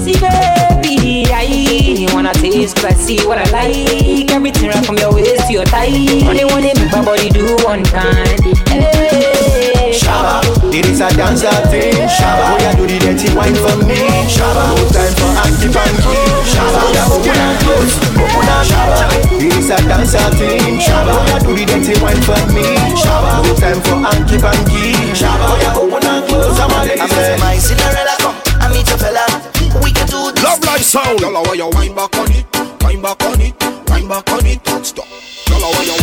See 0.00 0.16
baby, 0.16 1.26
I 1.30 2.08
wanna 2.14 2.32
taste, 2.32 2.76
'cause 2.76 2.84
I 2.86 2.94
see 2.94 3.18
what 3.26 3.36
I 3.36 3.44
like. 3.52 4.30
Everything 4.32 4.70
right 4.70 4.86
from 4.86 4.96
your 4.96 5.12
waist 5.12 5.48
to 5.48 5.52
your 5.52 5.66
thigh. 5.66 5.92
Only 6.26 6.44
one 6.46 6.62
make 6.62 6.92
my 6.92 7.02
body 7.04 7.28
do 7.28 7.44
one 7.62 7.82
time. 7.82 8.40
Hey, 8.68 8.91
it 10.72 10.86
is 10.88 11.00
a 11.00 11.08
dancer 11.12 11.52
thing. 11.68 11.92
Shabba, 12.08 12.56
oh 12.56 12.58
yeah, 12.60 12.74
do 12.74 12.86
the 12.88 12.96
dirty 12.98 13.28
wine 13.36 13.54
for 13.54 13.76
me. 13.84 14.00
Shabba, 14.24 14.72
no 14.72 14.84
time 14.88 15.14
for 15.20 15.30
hanky 15.36 15.68
panky. 15.68 16.16
Shabba, 16.48 16.80
yeah, 16.96 17.12
open 17.12 17.36
and 17.36 17.56
close, 17.60 17.94
open 18.16 18.48
and 18.48 18.64
Shabba, 18.64 19.06
it 19.36 19.52
is 19.52 19.68
a 19.68 19.76
dancer 19.84 20.28
thing. 20.40 20.80
Shabba, 20.80 21.12
oh 21.12 21.24
yeah, 21.28 21.38
do 21.44 21.52
the 21.52 21.64
dirty 21.68 21.94
wine 22.00 22.22
for 22.24 22.40
me. 22.56 22.64
Shabba, 22.96 23.44
no 23.44 23.52
time 23.60 23.80
for 23.84 23.98
hanky 24.00 24.36
panky. 24.40 24.96
Shabba, 25.12 25.44
oh 25.52 25.60
yeah, 25.60 25.76
open 25.76 26.06
and 26.08 26.22
close. 26.28 26.58
I'm 26.58 26.72
a 26.72 26.78
lady. 26.88 27.06
say 27.08 27.36
my 27.36 27.56
Cinderella 27.60 28.14
come, 28.18 28.36
I 28.60 28.66
meet 28.72 28.88
your 28.88 28.98
fella. 28.98 29.24
We 29.84 29.92
can 29.92 30.06
do 30.08 30.32
this. 30.32 30.42
Love 30.44 30.64
life 30.64 30.82
sound. 30.84 31.20
Girl, 31.20 31.36
I 31.36 31.40
want 31.44 31.56
you 31.58 31.68
wine 31.68 31.94
back 31.94 32.16
on 32.16 32.32
it, 32.32 32.46
wine 32.80 33.00
back 33.02 33.20
on 33.24 33.40
it, 33.40 33.54
wine 33.88 34.08
back 34.08 34.28
on 34.32 34.46
it, 34.46 34.62
don't 34.64 34.84
stop. 34.84 35.08
Girl, 35.48 35.64
I 35.64 35.68
want 35.68 36.01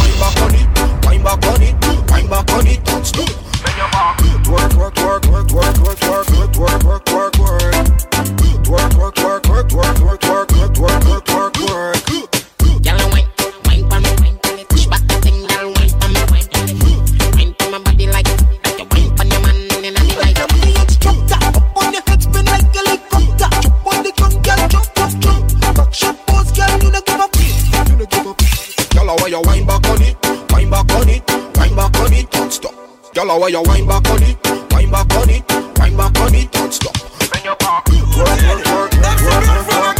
Girl, 33.49 33.63
you 33.63 33.69
wine 33.69 33.87
back 33.87 34.05
on 34.09 34.21
it, 34.21 34.37
wine 34.69 34.91
back 34.91 35.09
on 35.17 35.29
it, 35.29 35.41
wine 35.79 35.97
back 35.97 36.19
on 36.21 36.35
it, 36.35 36.51
don't 36.51 36.71
stop. 36.71 36.93
Work, 36.93 37.49
work, 37.49 37.89
work, 38.13 38.93
work, 39.01 39.25
work, 39.25 39.49
work, 39.49 39.73
work, 39.73 39.97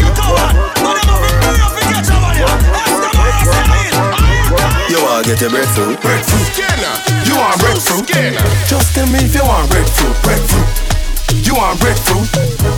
You 4.86 5.02
wanna 5.02 5.24
get 5.26 5.42
your 5.42 5.50
breadfruit? 5.50 5.98
Breadfruit. 5.98 6.46
Skinner, 6.54 6.94
You 7.26 7.36
want 7.42 7.58
breadfruit? 7.58 8.06
Skinner. 8.06 8.46
Just 8.70 8.94
tell 8.94 9.08
me 9.08 9.18
if 9.26 9.34
you 9.34 9.42
want 9.42 9.70
breadfruit. 9.72 10.14
Breadfruit. 10.22 10.70
You 11.48 11.56
want 11.56 11.80
breadfruit? 11.80 12.30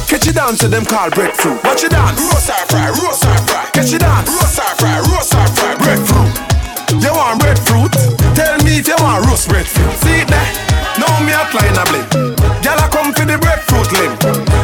Catch 0.08 0.28
you 0.28 0.34
down 0.34 0.56
to 0.56 0.70
them 0.70 0.86
call 0.86 1.10
breadfruit. 1.10 1.62
What 1.66 1.84
you 1.84 1.90
down. 1.90 2.16
Roast 2.16 2.50
or 2.50 2.64
fry, 2.72 2.88
roast 2.88 3.26
or 3.26 3.36
fry. 3.44 3.68
Catch 3.74 3.92
you 3.92 4.00
down. 4.00 4.24
Roast 4.24 4.60
or 4.60 4.72
fry, 4.80 5.00
roast 5.12 5.36
or 5.36 5.48
fry. 5.52 5.76
Breadfruit. 5.84 7.04
You 7.04 7.12
want 7.12 7.42
breadfruit? 7.42 8.21
Tell 8.36 8.58
me 8.64 8.80
if 8.80 8.88
you 8.88 8.96
want 9.00 9.26
roast 9.28 9.50
breadfruit. 9.50 9.92
See 10.04 10.24
that? 10.28 10.50
Now 11.00 11.20
me 11.24 11.36
a 11.36 11.44
line 11.52 11.76
a 11.76 11.84
blade. 11.88 12.08
Gyal 12.64 12.80
a 12.80 12.88
come 12.88 13.12
for 13.12 13.26
the 13.28 13.36
breadfruit 13.40 13.92
limb. 13.92 14.14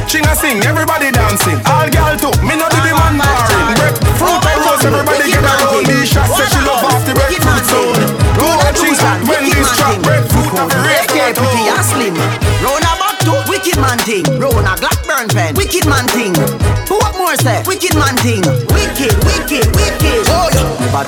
Ching 0.08 0.24
a 0.28 0.34
sing, 0.36 0.64
everybody 0.64 1.12
dancing. 1.12 1.60
All 1.68 1.88
gyal 1.88 2.16
too. 2.16 2.32
Me 2.44 2.56
no 2.56 2.68
do 2.72 2.80
the 2.84 2.94
man 2.96 3.20
barring. 3.20 3.68
Breadfruit 3.76 4.42
and 4.44 4.60
roast, 4.64 4.86
everybody 4.88 5.32
get 5.32 5.44
around. 5.44 5.84
These 5.84 6.08
shots 6.08 6.36
say 6.36 6.48
she 6.48 6.62
love 6.64 6.84
off 6.84 7.04
the 7.04 7.14
breadfruit 7.16 7.64
zone. 7.68 8.02
Go 8.40 8.48
and 8.48 8.76
ching 8.76 8.98
out 9.04 9.20
when 9.28 9.44
this 9.52 9.70
trap 9.76 10.00
breadfruit 10.04 10.52
have 10.56 10.72
a 10.72 10.80
red 10.84 11.08
AK 11.12 11.36
pretty 11.36 11.64
and 11.68 11.84
slim. 11.84 12.16
Round 12.64 12.86
a 12.88 12.92
back 13.02 13.18
to 13.28 13.34
wicked 13.52 13.80
man 13.80 14.00
thing. 14.08 14.24
Round 14.40 14.68
a 14.68 14.74
Blackburn 14.80 15.28
pen. 15.32 15.56
Wicked 15.60 15.88
man 15.88 16.08
thing. 16.16 16.36
Who 16.88 16.96
what 17.04 17.18
more 17.20 17.36
say? 17.36 17.64
Wicked 17.68 17.96
man 18.00 18.16
wicked, 18.16 18.44
wicked. 18.72 19.27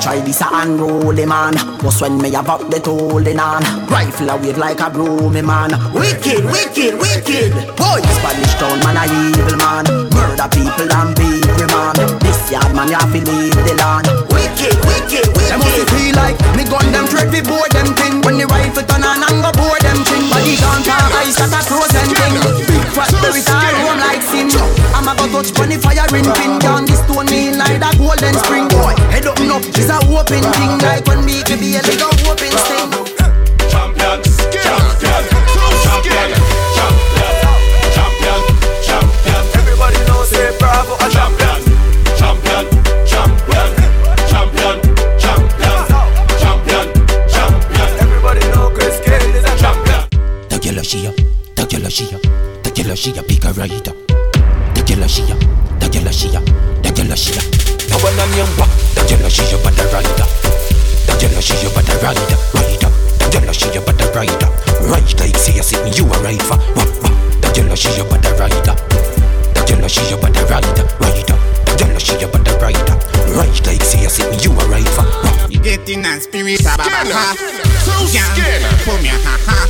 Try 0.02 0.22
this 0.22 0.42
a 0.42 0.48
unruly 0.52 1.26
man. 1.26 1.54
Just 1.82 2.02
when 2.02 2.18
me 2.22 2.34
about 2.34 2.72
the 2.72 2.80
holding 2.80 3.40
on. 3.40 3.64
Rifle 3.88 4.30
a 4.30 4.38
wave 4.38 4.58
like 4.58 4.80
a 4.80 4.90
broomy 4.90 5.42
man. 5.42 5.72
Wicked, 5.94 6.46
wicked, 6.46 6.96
wicked. 6.96 7.52
Boy, 7.76 8.00
Spanish 8.00 8.56
town 8.56 8.80
man 8.80 8.96
a 8.96 9.04
evil 9.12 9.58
man. 9.60 9.86
Murder 10.16 10.48
people 10.56 10.88
and 10.88 11.12
beat 11.20 11.44
the 11.60 11.68
man. 11.68 12.00
This 12.24 12.52
yard 12.52 12.72
man 12.74 12.88
you 12.88 12.96
have 12.96 13.12
to 13.12 13.20
leave 13.20 13.60
the 13.68 13.76
land. 13.76 14.08
Wicked, 14.32 14.76
wicked, 14.88 15.28
wicked. 15.36 15.52
Them 15.52 15.60
must 15.60 15.92
feel 15.92 16.16
like 16.16 16.40
me 16.56 16.64
gun 16.64 16.88
them 16.96 17.06
thread 17.12 17.28
we 17.32 17.42
board 17.44 17.72
them 17.76 17.92
thing. 18.00 18.22
When 18.24 18.40
the 18.40 18.48
rifle 18.48 18.84
turn 18.88 19.04
on 19.04 19.20
and 19.20 19.44
go 19.44 19.52
board 19.52 19.84
them 19.84 20.00
thing. 20.08 20.19
All 20.40 20.46
the 20.46 20.56
counter 20.56 20.96
eyes 21.20 21.36
that 21.36 21.52
are 21.52 21.66
cross 21.68 21.92
and 22.00 22.16
thing 22.16 22.40
Big 22.64 22.88
fat 22.96 23.12
berry 23.20 23.44
tie 23.44 23.76
roam 23.84 24.00
like 24.00 24.24
sin. 24.24 24.48
I'm 24.96 25.04
a 25.04 25.12
go 25.20 25.28
touch 25.28 25.52
bunny 25.54 25.76
fire 25.76 26.08
in 26.16 26.32
pin 26.32 26.60
Down. 26.60 26.86
This 26.86 27.04
stone 27.04 27.28
Me 27.28 27.52
like 27.52 27.84
that 27.84 28.00
golden 28.00 28.36
spring. 28.40 28.72
Boy, 28.72 28.96
head 29.12 29.28
up 29.28 29.36
and 29.40 29.52
up, 29.52 29.68
it's 29.68 29.92
a 29.92 30.00
open 30.08 30.40
thing. 30.56 30.80
Like 30.80 31.04
when 31.12 31.28
we 31.28 31.44
be 31.44 31.76
a 31.76 31.84
little 31.84 32.32
open 32.32 32.56
sting. 32.56 32.99
raita 53.60 53.92
dajalashia 54.74 55.36
dajalashia 55.80 56.42
dajalashia 56.82 57.42
nabona 57.90 58.26
myamba 58.28 58.68
dajalashia 58.96 59.58
bada 59.64 59.84
raita 59.94 60.26
dajalashia 61.08 61.70
bada 61.76 61.94
raita 62.04 62.38
raita 62.54 62.90
dajalashia 63.20 63.82
bada 63.82 64.06
raita 64.16 64.50
raita 64.92 65.26
ikseya 65.26 65.64
sitting 65.64 65.94
you 65.98 66.06
a 66.14 66.18
raifa 66.24 66.56
wapa 66.76 67.10
dajalashia 67.42 68.04
bada 68.04 68.30
raita 68.40 68.76
dajalashia 69.54 70.18
bada 70.18 70.42
raita 70.50 70.84
raita 71.02 71.36
dajalashia 71.66 72.28
bada 72.28 72.52
raita 72.62 72.98
raita 73.38 73.74
ikseya 73.74 74.10
sitting 74.10 74.40
you 74.44 74.52
a 74.60 74.64
raifa 74.72 75.06
you 75.50 75.60
getting 75.60 76.06
a 76.06 76.20
spirit 76.22 76.60
of 76.62 76.80
ha? 76.80 77.36
So 77.84 77.92
scared. 78.08 78.62
put 78.86 79.02
me 79.02 79.10
ha 79.10 79.38
ha. 79.46 79.68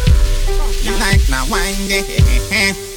You 0.84 0.92
like 1.00 1.24
na 1.30 1.44
wine 1.50 2.89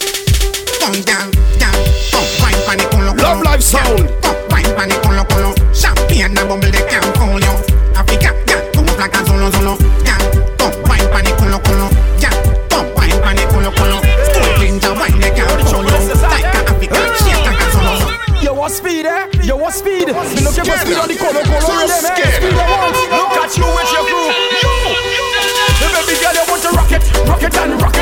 Love 3.22 3.42
life 3.44 3.62
sound. 3.62 4.10
Come 4.20 4.36
wine 4.50 4.74
pan 4.74 4.88
the 4.90 4.98
culo, 4.98 5.22
culo. 5.30 5.54
Champagne 5.70 6.26
and 6.26 6.34
bubble 6.34 6.58
they 6.58 6.82
can't 6.90 7.06
fool 7.16 7.38
you. 7.38 7.54
Africa, 7.94 8.34
yeah. 8.50 8.66
Come 8.74 8.88
up 8.90 8.98
like 8.98 9.14
a 9.14 9.24
solo, 9.24 9.48
solo. 9.54 9.78
Yeah. 10.02 10.18
Come 10.58 10.74
wine 10.90 11.06
pan 11.14 11.22
the 11.22 11.30
culo, 11.38 11.58
culo. 11.62 11.86
Yeah. 12.18 12.34
Come 12.66 12.90
wine 12.98 13.14
pan 13.22 13.36
the 13.38 13.46
culo, 13.46 13.70
culo. 13.78 14.02
School 14.26 14.50
ginger 14.58 14.92
wine 14.98 15.20
they 15.22 15.30
can't 15.30 15.54
fool 15.70 15.86
you. 15.86 16.18
Like 16.18 16.50
a 16.50 16.60
Africa, 16.66 16.98
shake 17.22 17.46
like 17.46 17.62
a 17.62 17.66
solo, 17.70 17.92
solo. 18.02 18.42
Yo, 18.42 18.52
what 18.54 18.72
speed, 18.72 19.06
eh? 19.06 19.30
Yo, 19.46 19.56
what 19.56 19.72
speed? 19.72 20.10
Me 20.10 20.42
looking 20.42 20.66
for 20.66 20.76
speed 20.82 20.98
on 20.98 21.06
the 21.06 21.14
color, 21.14 21.46
color, 21.46 21.62
So 21.62 22.10
scared. 22.10 22.42
Speed 22.42 22.58
I 22.58 22.66
want. 22.66 22.98
Look 23.06 23.38
at 23.38 23.54
you 23.54 23.68
with 23.70 23.90
your 23.94 24.04
crew. 24.10 24.34
You. 24.66 24.74
The 25.78 25.88
baby 25.94 26.14
girl, 26.18 26.34
you 26.34 26.44
want 26.50 26.62
to 26.66 26.70
rock 26.74 26.90
it, 26.90 27.02
rock 27.30 27.42
it 27.46 27.54
and 27.54 27.80
rock 27.80 27.96
it. 27.96 28.01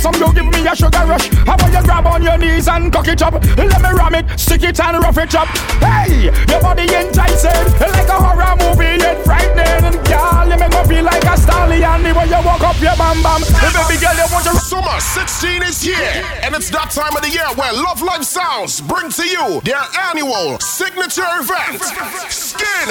Some 0.00 0.14
you 0.16 0.32
give 0.32 0.48
me 0.48 0.66
a 0.66 0.74
sugar 0.74 1.04
rush. 1.04 1.28
How 1.44 1.54
about 1.54 1.72
you 1.72 1.82
grab 1.84 2.06
on 2.06 2.22
your 2.22 2.38
knees 2.38 2.68
and 2.68 2.90
cock 2.90 3.08
it 3.08 3.20
up? 3.20 3.34
Let 3.56 3.82
me 3.84 3.90
ram 3.92 4.14
it, 4.14 4.40
stick 4.40 4.62
it 4.62 4.80
and 4.80 4.96
rough 5.04 5.18
it 5.18 5.34
up. 5.34 5.48
Hey, 5.84 6.32
your 6.32 6.60
body 6.60 6.88
enticing 6.88 7.68
like 7.78 8.08
a 8.08 8.16
horror 8.16 8.56
movie, 8.56 8.96
yet 8.96 9.20
frightening. 9.24 10.00
Girl, 10.08 10.48
you 10.48 10.56
make 10.56 10.72
me 10.72 10.82
feel 10.88 11.04
like 11.04 11.24
a 11.24 11.36
stallion. 11.36 12.02
The 12.02 12.14
way 12.16 12.26
you 12.32 12.40
walk 12.40 12.64
up 12.64 12.80
your 12.80 12.96
bam 12.96 13.20
bam. 13.22 13.44
Baby 13.44 14.00
girl, 14.00 14.16
you 14.16 14.28
want 14.32 14.44
to 14.48 14.56
Summer 14.70 15.00
16 15.00 15.62
is 15.64 15.82
here, 15.82 16.24
and 16.42 16.54
it's 16.54 16.70
that 16.70 16.90
time 16.90 17.16
of 17.16 17.22
the 17.22 17.30
year 17.30 17.48
where 17.56 17.72
Love 17.72 18.00
Life 18.02 18.22
Sounds 18.22 18.80
bring 18.80 19.10
to 19.10 19.26
you 19.26 19.60
their 19.62 19.82
annual 20.08 20.58
signature 20.60 21.26
event, 21.40 21.82
Skin 22.30 22.88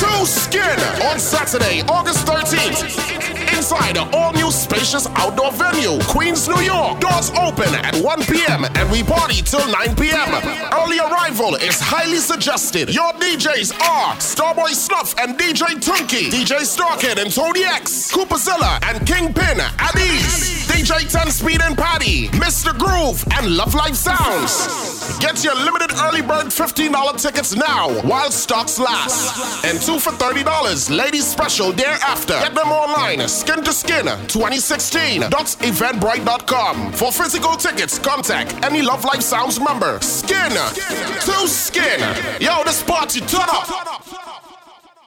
to 0.00 0.26
Skin, 0.26 0.78
on 1.06 1.18
Saturday, 1.18 1.82
August 1.82 2.26
13th. 2.26 3.37
Inside 3.68 3.96
the 3.96 4.16
all 4.16 4.32
new 4.32 4.50
spacious 4.50 5.06
outdoor 5.08 5.52
venue, 5.52 5.98
Queens, 6.04 6.48
New 6.48 6.62
York. 6.62 7.00
Doors 7.00 7.28
open 7.32 7.68
at 7.74 7.94
1 7.96 8.22
p.m. 8.24 8.64
and 8.64 8.90
we 8.90 9.02
party 9.02 9.42
till 9.42 9.60
9 9.60 9.94
p.m. 9.94 10.32
Early 10.72 10.98
arrival 10.98 11.54
is 11.56 11.78
highly 11.78 12.16
suggested. 12.16 12.88
Your 12.94 13.12
DJs 13.20 13.78
are 13.78 14.14
Starboy 14.16 14.70
Snuff 14.70 15.14
and 15.18 15.38
DJ 15.38 15.76
Tunky, 15.84 16.30
DJ 16.30 16.64
Starkid 16.64 17.22
and 17.22 17.30
Tony 17.30 17.62
X, 17.64 18.10
Cooperzilla 18.10 18.82
and 18.84 19.06
Kingpin 19.06 19.60
at 19.60 19.94
ease. 19.96 20.67
DJ 20.78 21.10
10 21.10 21.30
Speed 21.32 21.60
and 21.62 21.76
Patty, 21.76 22.28
Mr. 22.28 22.72
Groove, 22.78 23.24
and 23.32 23.56
Love 23.56 23.74
Life 23.74 23.96
Sounds. 23.96 25.18
Get 25.18 25.42
your 25.42 25.56
limited 25.56 25.90
early 26.04 26.22
bird 26.22 26.46
$15 26.46 27.20
tickets 27.20 27.56
now 27.56 27.90
while 28.02 28.30
stocks 28.30 28.78
last. 28.78 29.64
And 29.64 29.80
two 29.80 29.98
for 29.98 30.12
$30, 30.12 30.96
ladies 30.96 31.26
special 31.26 31.72
thereafter. 31.72 32.34
Get 32.34 32.54
them 32.54 32.68
online, 32.68 33.26
skin 33.26 33.64
to 33.64 33.72
skin 33.72 34.06
2016.eventbrite.com. 34.06 36.92
For 36.92 37.10
physical 37.10 37.56
tickets, 37.56 37.98
contact 37.98 38.64
any 38.64 38.80
Love 38.80 39.04
Life 39.04 39.22
Sounds 39.22 39.58
member. 39.58 39.98
Skin 40.00 40.52
to 40.52 41.48
skin. 41.48 41.98
Yo, 42.40 42.62
this 42.62 42.84
party, 42.84 43.18
turn 43.22 43.48
up. 43.48 43.68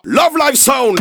Love 0.04 0.36
Life 0.36 0.58
Sound. 0.58 1.00